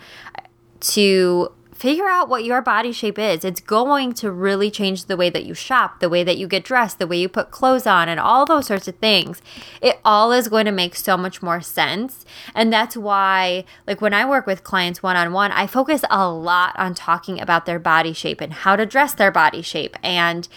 to 0.80 1.52
figure 1.74 2.08
out 2.08 2.30
what 2.30 2.44
your 2.44 2.62
body 2.62 2.92
shape 2.92 3.20
is. 3.20 3.44
It's 3.44 3.62
going 3.62 4.14
to 4.14 4.32
really 4.32 4.70
change 4.72 5.06
the 5.06 5.18
way 5.18 5.30
that 5.30 5.46
you 5.46 5.54
shop, 5.54 6.00
the 6.00 6.10
way 6.10 6.24
that 6.24 6.38
you 6.38 6.48
get 6.48 6.64
dressed, 6.64 7.00
the 7.00 7.08
way 7.08 7.18
you 7.18 7.30
put 7.30 7.52
clothes 7.52 7.88
on, 7.88 8.10
and 8.10 8.20
all 8.20 8.46
those 8.46 8.68
sorts 8.68 8.88
of 8.88 8.96
things. 8.96 9.42
It 9.82 10.00
all 10.06 10.32
is 10.32 10.48
going 10.48 10.66
to 10.66 10.72
make 10.72 10.96
so 10.96 11.18
much 11.18 11.42
more 11.42 11.62
sense. 11.62 12.26
And 12.54 12.72
that's 12.72 12.96
why, 12.96 13.66
like, 13.88 14.02
when 14.02 14.14
I 14.14 14.26
work 14.26 14.46
with 14.46 14.64
clients 14.64 15.04
one 15.04 15.16
on 15.16 15.34
one, 15.34 15.52
I 15.52 15.68
focus 15.68 16.04
a 16.10 16.30
lot 16.30 16.78
on 16.78 16.94
talking 16.94 17.40
about 17.40 17.66
their 17.66 17.80
body 17.80 18.14
shape 18.14 18.42
and 18.42 18.54
how 18.54 18.76
to 18.76 18.86
dress 18.86 19.14
their 19.14 19.32
body 19.32 19.62
shape 19.62 19.98
and 20.04 20.48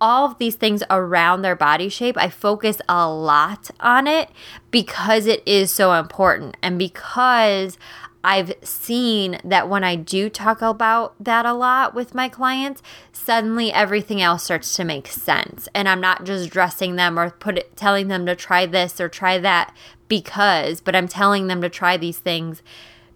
all 0.00 0.26
of 0.26 0.38
these 0.38 0.56
things 0.56 0.82
around 0.90 1.40
their 1.40 1.56
body 1.56 1.88
shape, 1.88 2.18
I 2.18 2.28
focus 2.28 2.78
a 2.88 3.08
lot 3.08 3.70
on 3.80 4.06
it 4.06 4.28
because 4.70 5.26
it 5.26 5.42
is 5.46 5.70
so 5.70 5.94
important 5.94 6.56
and 6.62 6.78
because 6.78 7.78
I've 8.24 8.54
seen 8.62 9.38
that 9.44 9.68
when 9.68 9.84
I 9.84 9.96
do 9.96 10.30
talk 10.30 10.62
about 10.62 11.14
that 11.22 11.44
a 11.44 11.52
lot 11.52 11.94
with 11.94 12.14
my 12.14 12.30
clients, 12.30 12.82
suddenly 13.12 13.70
everything 13.70 14.22
else 14.22 14.44
starts 14.44 14.74
to 14.76 14.84
make 14.84 15.08
sense. 15.08 15.68
And 15.74 15.88
I'm 15.88 16.00
not 16.00 16.24
just 16.24 16.50
dressing 16.50 16.96
them 16.96 17.18
or 17.18 17.30
put 17.30 17.58
it, 17.58 17.76
telling 17.76 18.08
them 18.08 18.24
to 18.24 18.34
try 18.34 18.64
this 18.64 18.98
or 18.98 19.10
try 19.10 19.38
that 19.38 19.76
because, 20.08 20.80
but 20.80 20.96
I'm 20.96 21.06
telling 21.06 21.48
them 21.48 21.60
to 21.60 21.68
try 21.68 21.98
these 21.98 22.18
things 22.18 22.62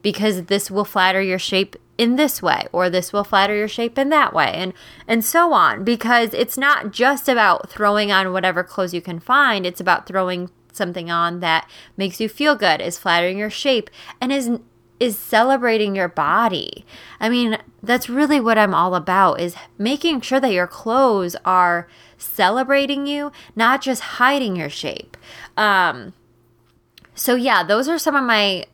because 0.02 0.44
this 0.44 0.70
will 0.70 0.84
flatter 0.84 1.22
your 1.22 1.38
shape 1.38 1.74
in 1.96 2.16
this 2.16 2.40
way 2.40 2.66
or 2.70 2.88
this 2.88 3.12
will 3.12 3.24
flatter 3.24 3.56
your 3.56 3.66
shape 3.66 3.98
in 3.98 4.08
that 4.10 4.32
way 4.32 4.52
and 4.54 4.72
and 5.08 5.24
so 5.24 5.52
on 5.52 5.82
because 5.82 6.32
it's 6.32 6.56
not 6.56 6.92
just 6.92 7.28
about 7.28 7.68
throwing 7.68 8.12
on 8.12 8.32
whatever 8.32 8.62
clothes 8.62 8.94
you 8.94 9.02
can 9.02 9.18
find 9.18 9.66
it's 9.66 9.80
about 9.80 10.06
throwing 10.06 10.48
something 10.72 11.10
on 11.10 11.40
that 11.40 11.68
makes 11.96 12.20
you 12.20 12.28
feel 12.28 12.54
good 12.54 12.80
is 12.80 12.96
flattering 12.96 13.36
your 13.36 13.50
shape 13.50 13.90
and 14.20 14.32
is 14.32 14.60
is 15.00 15.18
celebrating 15.18 15.94
your 15.94 16.08
body. 16.08 16.84
I 17.20 17.28
mean, 17.28 17.58
that's 17.82 18.08
really 18.08 18.40
what 18.40 18.58
I'm 18.58 18.74
all 18.74 18.94
about 18.94 19.40
is 19.40 19.54
making 19.76 20.20
sure 20.22 20.40
that 20.40 20.52
your 20.52 20.66
clothes 20.66 21.36
are 21.44 21.88
celebrating 22.16 23.06
you, 23.06 23.30
not 23.54 23.80
just 23.80 24.02
hiding 24.02 24.56
your 24.56 24.70
shape. 24.70 25.16
Um 25.56 26.14
so 27.14 27.34
yeah, 27.34 27.62
those 27.62 27.88
are 27.88 27.98
some 27.98 28.14
of 28.14 28.24
my 28.24 28.66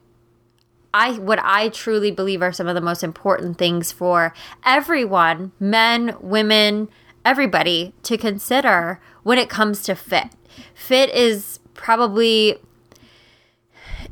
I 0.93 1.15
what 1.15 1.41
I 1.43 1.71
truly 1.71 2.11
believe 2.11 2.41
are 2.41 2.53
some 2.53 2.69
of 2.69 2.75
the 2.75 2.81
most 2.81 3.03
important 3.03 3.59
things 3.59 3.91
for 3.91 4.33
everyone, 4.65 5.53
men, 5.59 6.17
women, 6.21 6.89
everybody 7.25 7.95
to 8.05 8.17
consider 8.17 9.01
when 9.23 9.39
it 9.39 9.49
comes 9.49 9.83
to 9.85 9.95
fit. 9.95 10.29
Fit 10.75 11.11
is 11.11 11.59
probably 11.75 12.59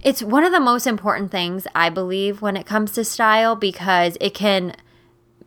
it's 0.02 0.22
one 0.22 0.44
of 0.44 0.52
the 0.52 0.60
most 0.60 0.86
important 0.86 1.30
things 1.30 1.66
I 1.74 1.88
believe 1.88 2.42
when 2.42 2.56
it 2.56 2.66
comes 2.66 2.92
to 2.92 3.04
style 3.04 3.54
because 3.54 4.16
it 4.20 4.34
can 4.34 4.74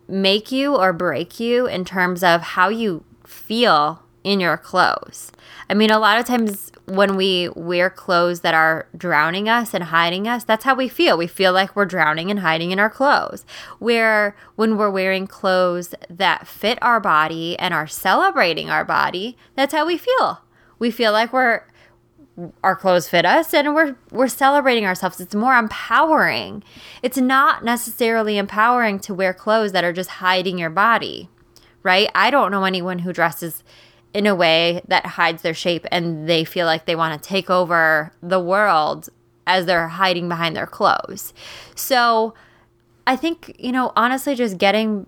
make 0.08 0.52
you 0.52 0.76
or 0.76 0.94
break 0.94 1.40
you 1.40 1.68
in 1.68 1.84
terms 1.84 2.24
of 2.24 2.42
how 2.42 2.70
you 2.70 3.04
feel 3.26 4.04
in 4.24 4.40
your 4.40 4.58
clothes. 4.58 5.32
I 5.70 5.74
mean, 5.74 5.92
a 5.92 6.00
lot 6.00 6.20
of 6.20 6.26
times 6.26 6.72
when 6.86 7.16
we 7.16 7.50
wear 7.50 7.90
clothes 7.90 8.42
that 8.42 8.54
are 8.54 8.88
drowning 8.96 9.50
us 9.50 9.74
and 9.74 9.86
hiding 9.86 10.28
us, 10.28 10.44
that's 10.44 10.64
how 10.64 10.76
we 10.76 10.88
feel. 10.88 11.18
We 11.18 11.28
feel 11.28 11.52
like 11.52 11.76
we're 11.76 11.86
drowning 11.86 12.30
and 12.30 12.40
hiding 12.40 12.72
in 12.72 12.80
our 12.80 12.90
clothes. 12.90 13.46
Where 13.80 14.36
when 14.56 14.78
we're 14.78 14.90
wearing 14.90 15.28
clothes 15.28 15.94
that 16.10 16.48
fit 16.48 16.78
our 16.82 17.00
body 17.00 17.58
and 17.60 17.74
are 17.74 17.88
celebrating 17.88 18.70
our 18.70 18.86
body, 18.86 19.38
that's 19.56 19.74
how 19.74 19.86
we 19.86 19.98
feel. 19.98 20.42
We 20.78 20.92
feel 20.92 21.12
like 21.12 21.34
we're 21.34 21.64
our 22.64 22.76
clothes 22.76 23.08
fit 23.08 23.26
us 23.26 23.54
and 23.54 23.74
we're 23.74 23.96
we're 24.12 24.28
celebrating 24.28 24.86
ourselves. 24.86 25.20
It's 25.20 25.36
more 25.36 25.56
empowering. 25.56 26.64
It's 27.02 27.18
not 27.18 27.64
necessarily 27.64 28.38
empowering 28.38 29.00
to 29.02 29.14
wear 29.14 29.34
clothes 29.34 29.72
that 29.72 29.84
are 29.84 29.94
just 29.94 30.10
hiding 30.10 30.58
your 30.58 30.70
body, 30.70 31.30
right? 31.84 32.10
I 32.14 32.30
don't 32.32 32.52
know 32.52 32.66
anyone 32.66 33.00
who 33.00 33.14
dresses 33.14 33.64
in 34.14 34.28
a 34.28 34.36
way 34.36 34.82
that 34.88 35.06
hides 35.06 35.42
their 35.42 35.54
shape 35.54 35.86
and 35.92 36.28
they 36.28 36.44
feel 36.44 36.66
like 36.66 36.86
they 36.86 36.96
want 36.96 37.22
to 37.22 37.30
take 37.30 37.50
over 37.50 38.14
the 38.22 38.40
world 38.40 39.10
as 39.48 39.66
they're 39.66 39.88
hiding 39.88 40.28
behind 40.28 40.56
their 40.56 40.68
clothes. 40.68 41.34
So 41.76 42.34
I 43.08 43.16
think, 43.16 43.56
you 43.60 43.72
know, 43.72 43.92
honestly 43.96 44.36
just 44.36 44.58
getting 44.58 45.06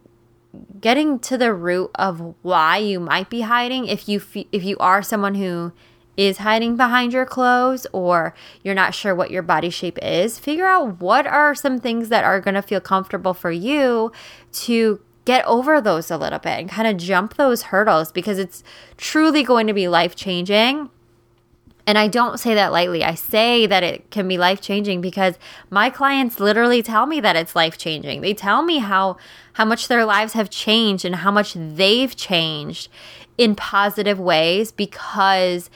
getting 0.80 1.20
to 1.20 1.38
the 1.38 1.54
root 1.54 1.92
of 1.96 2.36
why 2.42 2.78
you 2.78 3.00
might 3.00 3.30
be 3.30 3.42
hiding 3.42 3.86
if 3.86 4.08
you 4.08 4.22
if 4.52 4.64
you 4.64 4.78
are 4.80 5.02
someone 5.02 5.36
who 5.36 5.72
is 6.18 6.40
hiding 6.40 6.76
behind 6.76 7.14
your 7.14 7.26
clothes 7.26 7.86
or 7.94 8.34
you're 8.64 8.76
not 8.76 8.96
sure 8.96 9.14
what 9.14 9.32
your 9.32 9.44
body 9.44 9.70
shape 9.70 10.00
is, 10.02 10.40
figure 10.40 10.66
out 10.66 11.00
what 11.00 11.28
are 11.28 11.54
some 11.54 11.80
things 11.80 12.10
that 12.10 12.24
are 12.24 12.42
going 12.42 12.56
to 12.56 12.62
feel 12.62 12.82
comfortable 12.82 13.36
for 13.36 13.52
you 13.52 14.12
to 14.52 15.00
get 15.26 15.46
over 15.46 15.80
those 15.80 16.10
a 16.10 16.18
little 16.18 16.40
bit 16.40 16.58
and 16.58 16.70
kind 16.70 16.88
of 16.88 16.98
jump 16.98 17.36
those 17.36 17.64
hurdles 17.64 18.12
because 18.12 18.40
it's 18.40 18.64
truly 18.98 19.44
going 19.44 19.68
to 19.68 19.74
be 19.74 19.88
life 19.88 20.16
changing. 20.16 20.90
And 21.86 21.98
I 21.98 22.08
don't 22.08 22.40
say 22.40 22.54
that 22.56 22.72
lightly. 22.72 23.04
I 23.04 23.14
say 23.14 23.66
that 23.66 23.84
it 23.84 24.10
can 24.10 24.28
be 24.28 24.38
life 24.38 24.60
changing 24.60 25.00
because 25.00 25.38
my 25.70 25.90
clients 25.90 26.40
literally 26.40 26.82
tell 26.82 27.06
me 27.06 27.20
that 27.22 27.36
it's 27.36 27.56
life 27.56 27.78
changing. 27.78 28.22
They 28.22 28.34
tell 28.34 28.64
me 28.64 28.80
how 28.80 29.18
how 29.54 29.66
much 29.66 29.88
their 29.88 30.06
lives 30.06 30.34
have 30.34 30.50
changed 30.50 31.06
and 31.06 31.16
how 31.16 31.32
much 31.32 31.54
they've 31.54 32.16
changed 32.16 32.90
in 33.38 33.56
positive 33.56 34.20
ways 34.20 34.72
because 34.72 35.70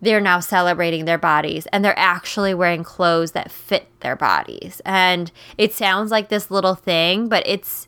they're 0.00 0.20
now 0.20 0.40
celebrating 0.40 1.04
their 1.04 1.18
bodies 1.18 1.66
and 1.72 1.84
they're 1.84 1.98
actually 1.98 2.54
wearing 2.54 2.82
clothes 2.82 3.32
that 3.32 3.50
fit 3.50 3.86
their 4.00 4.16
bodies. 4.16 4.80
And 4.84 5.30
it 5.58 5.72
sounds 5.72 6.10
like 6.10 6.28
this 6.28 6.50
little 6.50 6.74
thing, 6.74 7.28
but 7.28 7.42
it's 7.46 7.86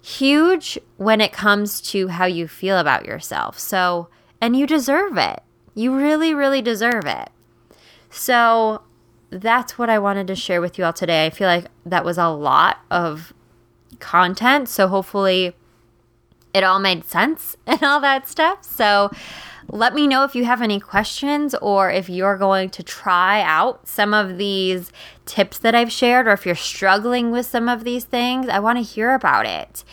huge 0.00 0.78
when 0.96 1.20
it 1.20 1.32
comes 1.32 1.80
to 1.80 2.08
how 2.08 2.26
you 2.26 2.46
feel 2.48 2.78
about 2.78 3.06
yourself. 3.06 3.58
So, 3.58 4.08
and 4.40 4.56
you 4.56 4.66
deserve 4.66 5.16
it. 5.16 5.42
You 5.74 5.94
really, 5.94 6.32
really 6.32 6.62
deserve 6.62 7.04
it. 7.06 7.30
So, 8.10 8.82
that's 9.30 9.76
what 9.76 9.90
I 9.90 9.98
wanted 9.98 10.26
to 10.28 10.34
share 10.34 10.60
with 10.60 10.78
you 10.78 10.84
all 10.84 10.92
today. 10.92 11.26
I 11.26 11.30
feel 11.30 11.48
like 11.48 11.66
that 11.84 12.04
was 12.04 12.16
a 12.16 12.28
lot 12.28 12.78
of 12.90 13.34
content. 13.98 14.68
So, 14.68 14.88
hopefully, 14.88 15.54
it 16.54 16.64
all 16.64 16.78
made 16.78 17.04
sense 17.04 17.56
and 17.66 17.82
all 17.82 18.00
that 18.00 18.28
stuff. 18.28 18.64
So, 18.64 19.10
let 19.70 19.94
me 19.94 20.06
know 20.06 20.24
if 20.24 20.34
you 20.34 20.44
have 20.44 20.62
any 20.62 20.80
questions 20.80 21.54
or 21.60 21.90
if 21.90 22.08
you're 22.08 22.38
going 22.38 22.70
to 22.70 22.82
try 22.82 23.42
out 23.42 23.86
some 23.86 24.14
of 24.14 24.38
these 24.38 24.90
tips 25.26 25.58
that 25.58 25.74
I've 25.74 25.92
shared 25.92 26.26
or 26.26 26.32
if 26.32 26.46
you're 26.46 26.54
struggling 26.54 27.30
with 27.30 27.46
some 27.46 27.68
of 27.68 27.84
these 27.84 28.04
things. 28.04 28.48
I 28.48 28.60
want 28.60 28.78
to 28.78 28.82
hear 28.82 29.12
about 29.12 29.46
it. 29.46 29.84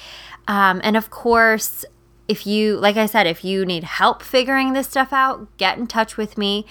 Um, 0.47 0.79
and 0.83 0.95
of 0.95 1.09
course, 1.09 1.83
if 2.27 2.47
you, 2.47 2.77
like 2.77 2.95
I 2.95 3.05
said, 3.05 3.27
if 3.27 3.43
you 3.43 3.65
need 3.65 3.83
help 3.83 4.23
figuring 4.23 4.73
this 4.73 4.87
stuff 4.87 5.11
out, 5.11 5.55
get 5.57 5.77
in 5.77 5.87
touch 5.87 6.15
with 6.15 6.37
me. 6.37 6.65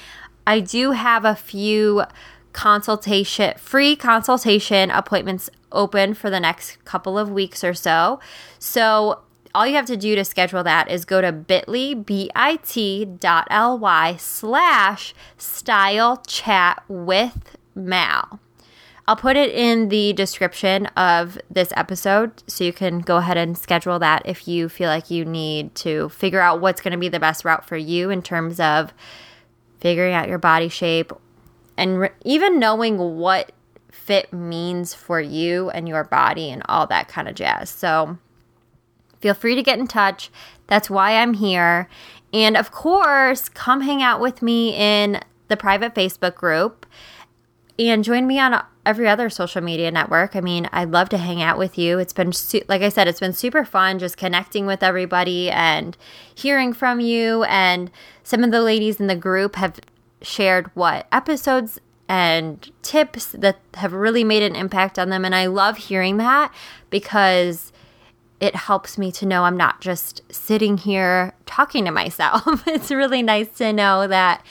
I 0.47 0.61
do 0.61 0.93
have 0.93 1.25
a 1.25 1.35
few 1.35 2.05
consultation, 2.53 3.55
free 3.59 3.97
consultation 3.97 4.91
appointments 4.91 5.51
open 5.73 6.15
for 6.15 6.31
the 6.31 6.41
next 6.41 6.83
couple 6.85 7.19
of 7.19 7.31
weeks 7.31 7.63
or 7.63 7.75
so. 7.75 8.21
So 8.59 9.24
all 9.55 9.67
you 9.67 9.75
have 9.75 9.87
to 9.87 9.97
do 9.97 10.15
to 10.17 10.25
schedule 10.25 10.63
that 10.65 10.91
is 10.91 11.05
go 11.05 11.21
to 11.21 11.33
bit.ly, 11.33 11.95
B-I-T 11.95 13.05
dot 13.21 13.47
L-Y 13.51 14.17
slash 14.17 15.15
style 15.37 16.23
chat 16.27 16.83
with 16.89 17.57
Mal. 17.75 18.41
I'll 19.07 19.17
put 19.17 19.37
it 19.37 19.55
in 19.55 19.91
the 19.91 20.15
description 20.15 20.87
of 20.97 21.39
this 21.51 21.73
episode 21.77 22.43
so 22.47 22.65
you 22.65 22.73
can 22.73 23.01
go 23.01 23.19
ahead 23.19 23.37
and 23.37 23.57
schedule 23.57 23.99
that 23.99 24.23
if 24.25 24.49
you 24.49 24.69
feel 24.69 24.89
like 24.89 25.11
you 25.11 25.27
need 25.27 25.75
to 25.77 26.09
figure 26.09 26.41
out 26.41 26.61
what's 26.61 26.81
going 26.81 26.93
to 26.93 26.99
be 26.99 27.11
the 27.11 27.21
best 27.21 27.45
route 27.45 27.67
for 27.67 27.77
you 27.77 28.09
in 28.09 28.23
terms 28.23 28.59
of 28.59 28.95
figuring 29.79 30.15
out 30.15 30.29
your 30.29 30.39
body 30.39 30.71
shape 30.71 31.13
and 31.77 32.01
re- 32.01 32.11
even 32.25 32.59
knowing 32.59 32.97
what 32.97 33.53
fit 33.91 34.33
means 34.33 34.95
for 34.95 35.21
you 35.21 35.69
and 35.71 35.87
your 35.87 36.05
body 36.05 36.51
and 36.51 36.63
all 36.69 36.87
that 36.87 37.09
kind 37.09 37.29
of 37.29 37.35
jazz. 37.35 37.69
So, 37.69 38.19
Feel 39.25 39.33
free 39.33 39.55
to 39.55 39.63
get 39.63 39.79
in 39.79 39.87
touch. 39.87 40.31
That's 40.67 40.91
why 40.91 41.17
I'm 41.17 41.33
here. 41.33 41.89
And 42.35 42.59
of 42.59 42.71
course, 42.71 43.49
come 43.49 43.81
hang 43.81 44.03
out 44.03 44.21
with 44.21 44.43
me 44.43 44.75
in 44.75 45.19
the 45.49 45.57
private 45.57 45.95
Facebook 45.95 46.35
group 46.35 46.85
and 47.79 48.05
join 48.05 48.27
me 48.27 48.39
on 48.39 48.63
every 48.85 49.09
other 49.09 49.31
social 49.31 49.63
media 49.63 49.91
network. 49.91 50.37
I 50.37 50.43
mean, 50.43 50.69
I'd 50.73 50.91
love 50.91 51.09
to 51.09 51.17
hang 51.17 51.41
out 51.41 51.57
with 51.57 51.79
you. 51.79 51.99
It's 51.99 52.13
been, 52.13 52.35
su- 52.35 52.67
like 52.69 52.83
I 52.83 52.91
said, 52.91 53.09
it's 53.09 53.19
been 53.19 53.33
super 53.33 53.65
fun 53.65 53.99
just 53.99 54.19
connecting 54.19 54.67
with 54.67 54.83
everybody 54.83 55.51
and 55.51 55.97
hearing 56.35 56.75
from 56.75 57.01
you. 57.01 57.45
And 57.45 57.91
some 58.25 58.45
of 58.45 58.51
the 58.51 58.61
ladies 58.61 59.01
in 59.01 59.07
the 59.07 59.17
group 59.17 59.57
have 59.57 59.81
shared 60.21 60.71
what 60.75 61.07
episodes 61.11 61.81
and 62.11 62.71
tips 62.83 63.29
that 63.33 63.59
have 63.73 63.95
really 63.95 64.23
made 64.23 64.43
an 64.43 64.55
impact 64.55 64.99
on 64.99 65.09
them. 65.09 65.25
And 65.25 65.35
I 65.35 65.47
love 65.47 65.79
hearing 65.79 66.19
that 66.19 66.53
because 66.91 67.73
it 68.45 68.55
helps 68.55 68.99
me 68.99 69.11
to 69.11 69.25
know 69.25 69.45
I'm 69.45 69.57
not 69.57 69.81
just 69.81 70.21
sitting 70.31 70.77
here 70.77 71.33
talking 71.47 71.87
to 71.87 71.91
myself. 71.91 72.63
it's 72.67 72.91
really 72.91 73.23
nice 73.23 73.49
to 73.57 73.73
know 73.73 74.07
that 74.07 74.45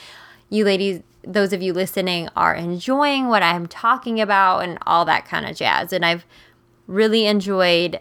you 0.50 0.64
ladies, 0.64 1.00
those 1.22 1.52
of 1.52 1.62
you 1.62 1.72
listening, 1.72 2.28
are 2.34 2.56
enjoying 2.56 3.28
what 3.28 3.44
I'm 3.44 3.68
talking 3.68 4.20
about 4.20 4.64
and 4.64 4.80
all 4.84 5.04
that 5.04 5.26
kind 5.26 5.46
of 5.46 5.54
jazz. 5.54 5.92
And 5.92 6.04
I've 6.04 6.26
really 6.88 7.26
enjoyed 7.26 8.00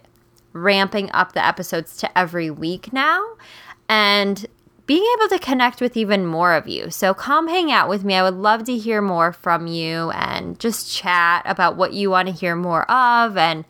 ramping 0.52 1.12
up 1.12 1.34
the 1.34 1.46
episodes 1.46 1.96
to 1.98 2.18
every 2.18 2.50
week 2.50 2.92
now 2.92 3.24
and 3.88 4.48
being 4.88 5.06
able 5.20 5.30
to 5.30 5.38
connect 5.38 5.80
with 5.80 5.96
even 5.96 6.26
more 6.26 6.56
of 6.56 6.68
you. 6.68 6.90
So 6.90 7.14
come 7.14 7.48
hang 7.48 7.72
out 7.72 7.88
with 7.88 8.04
me. 8.04 8.16
I 8.16 8.24
would 8.24 8.34
love 8.34 8.64
to 8.64 8.76
hear 8.76 9.00
more 9.00 9.32
from 9.32 9.68
you 9.68 10.10
and 10.10 10.60
just 10.60 10.92
chat 10.92 11.44
about 11.46 11.76
what 11.78 11.94
you 11.94 12.10
want 12.10 12.30
to 12.30 12.34
hear 12.34 12.56
more 12.56 12.90
of 12.92 13.38
and 13.38 13.64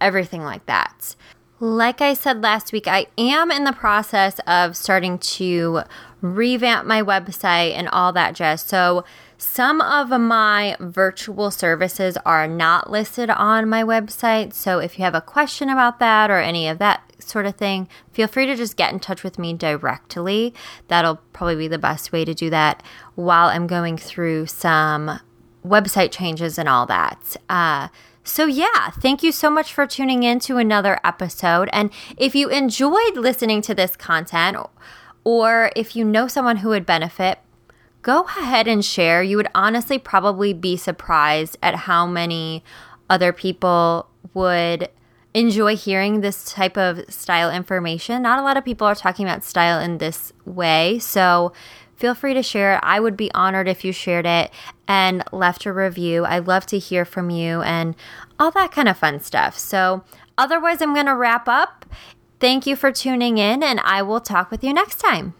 everything 0.00 0.42
like 0.42 0.66
that. 0.66 1.14
Like 1.62 2.00
I 2.00 2.14
said 2.14 2.42
last 2.42 2.72
week, 2.72 2.88
I 2.88 3.06
am 3.18 3.50
in 3.50 3.64
the 3.64 3.72
process 3.74 4.38
of 4.46 4.78
starting 4.78 5.18
to 5.18 5.82
revamp 6.22 6.86
my 6.86 7.02
website 7.02 7.74
and 7.74 7.86
all 7.90 8.14
that 8.14 8.34
jazz. 8.34 8.62
So, 8.62 9.04
some 9.36 9.82
of 9.82 10.08
my 10.08 10.74
virtual 10.80 11.50
services 11.50 12.16
are 12.24 12.48
not 12.48 12.90
listed 12.90 13.28
on 13.28 13.68
my 13.68 13.82
website. 13.82 14.54
So, 14.54 14.78
if 14.78 14.98
you 14.98 15.04
have 15.04 15.14
a 15.14 15.20
question 15.20 15.68
about 15.68 15.98
that 15.98 16.30
or 16.30 16.38
any 16.38 16.66
of 16.66 16.78
that 16.78 17.02
sort 17.18 17.44
of 17.44 17.56
thing, 17.56 17.88
feel 18.10 18.26
free 18.26 18.46
to 18.46 18.56
just 18.56 18.78
get 18.78 18.94
in 18.94 18.98
touch 18.98 19.22
with 19.22 19.38
me 19.38 19.52
directly. 19.52 20.54
That'll 20.88 21.20
probably 21.34 21.56
be 21.56 21.68
the 21.68 21.78
best 21.78 22.10
way 22.10 22.24
to 22.24 22.32
do 22.32 22.48
that 22.48 22.82
while 23.16 23.48
I'm 23.48 23.66
going 23.66 23.98
through 23.98 24.46
some 24.46 25.20
website 25.62 26.10
changes 26.10 26.56
and 26.56 26.70
all 26.70 26.86
that. 26.86 27.36
Uh, 27.50 27.88
so, 28.22 28.46
yeah, 28.46 28.90
thank 28.90 29.22
you 29.22 29.32
so 29.32 29.50
much 29.50 29.72
for 29.72 29.86
tuning 29.86 30.22
in 30.22 30.40
to 30.40 30.58
another 30.58 31.00
episode. 31.02 31.68
And 31.72 31.90
if 32.16 32.34
you 32.34 32.48
enjoyed 32.48 33.16
listening 33.16 33.62
to 33.62 33.74
this 33.74 33.96
content, 33.96 34.58
or 35.24 35.70
if 35.74 35.96
you 35.96 36.04
know 36.04 36.28
someone 36.28 36.58
who 36.58 36.68
would 36.70 36.86
benefit, 36.86 37.38
go 38.02 38.22
ahead 38.22 38.68
and 38.68 38.84
share. 38.84 39.22
You 39.22 39.36
would 39.36 39.48
honestly 39.54 39.98
probably 39.98 40.52
be 40.52 40.76
surprised 40.76 41.56
at 41.62 41.74
how 41.74 42.06
many 42.06 42.62
other 43.08 43.32
people 43.32 44.08
would 44.34 44.88
enjoy 45.32 45.76
hearing 45.76 46.20
this 46.20 46.44
type 46.52 46.76
of 46.76 47.10
style 47.12 47.50
information. 47.50 48.22
Not 48.22 48.38
a 48.38 48.42
lot 48.42 48.56
of 48.56 48.64
people 48.64 48.86
are 48.86 48.94
talking 48.94 49.26
about 49.26 49.44
style 49.44 49.80
in 49.80 49.98
this 49.98 50.32
way. 50.44 50.98
So 50.98 51.52
feel 51.96 52.14
free 52.14 52.34
to 52.34 52.42
share 52.42 52.74
it. 52.74 52.80
I 52.82 53.00
would 53.00 53.16
be 53.16 53.32
honored 53.32 53.68
if 53.68 53.84
you 53.84 53.92
shared 53.92 54.26
it 54.26 54.50
and 54.90 55.22
left 55.30 55.66
a 55.66 55.72
review. 55.72 56.24
I 56.24 56.40
love 56.40 56.66
to 56.66 56.78
hear 56.78 57.04
from 57.04 57.30
you 57.30 57.62
and 57.62 57.94
all 58.40 58.50
that 58.50 58.72
kind 58.72 58.88
of 58.88 58.98
fun 58.98 59.20
stuff. 59.20 59.56
So, 59.56 60.02
otherwise, 60.36 60.82
I'm 60.82 60.94
going 60.94 61.06
to 61.06 61.14
wrap 61.14 61.46
up. 61.46 61.86
Thank 62.40 62.66
you 62.66 62.74
for 62.74 62.90
tuning 62.90 63.38
in, 63.38 63.62
and 63.62 63.78
I 63.84 64.02
will 64.02 64.20
talk 64.20 64.50
with 64.50 64.64
you 64.64 64.74
next 64.74 64.96
time. 64.96 65.34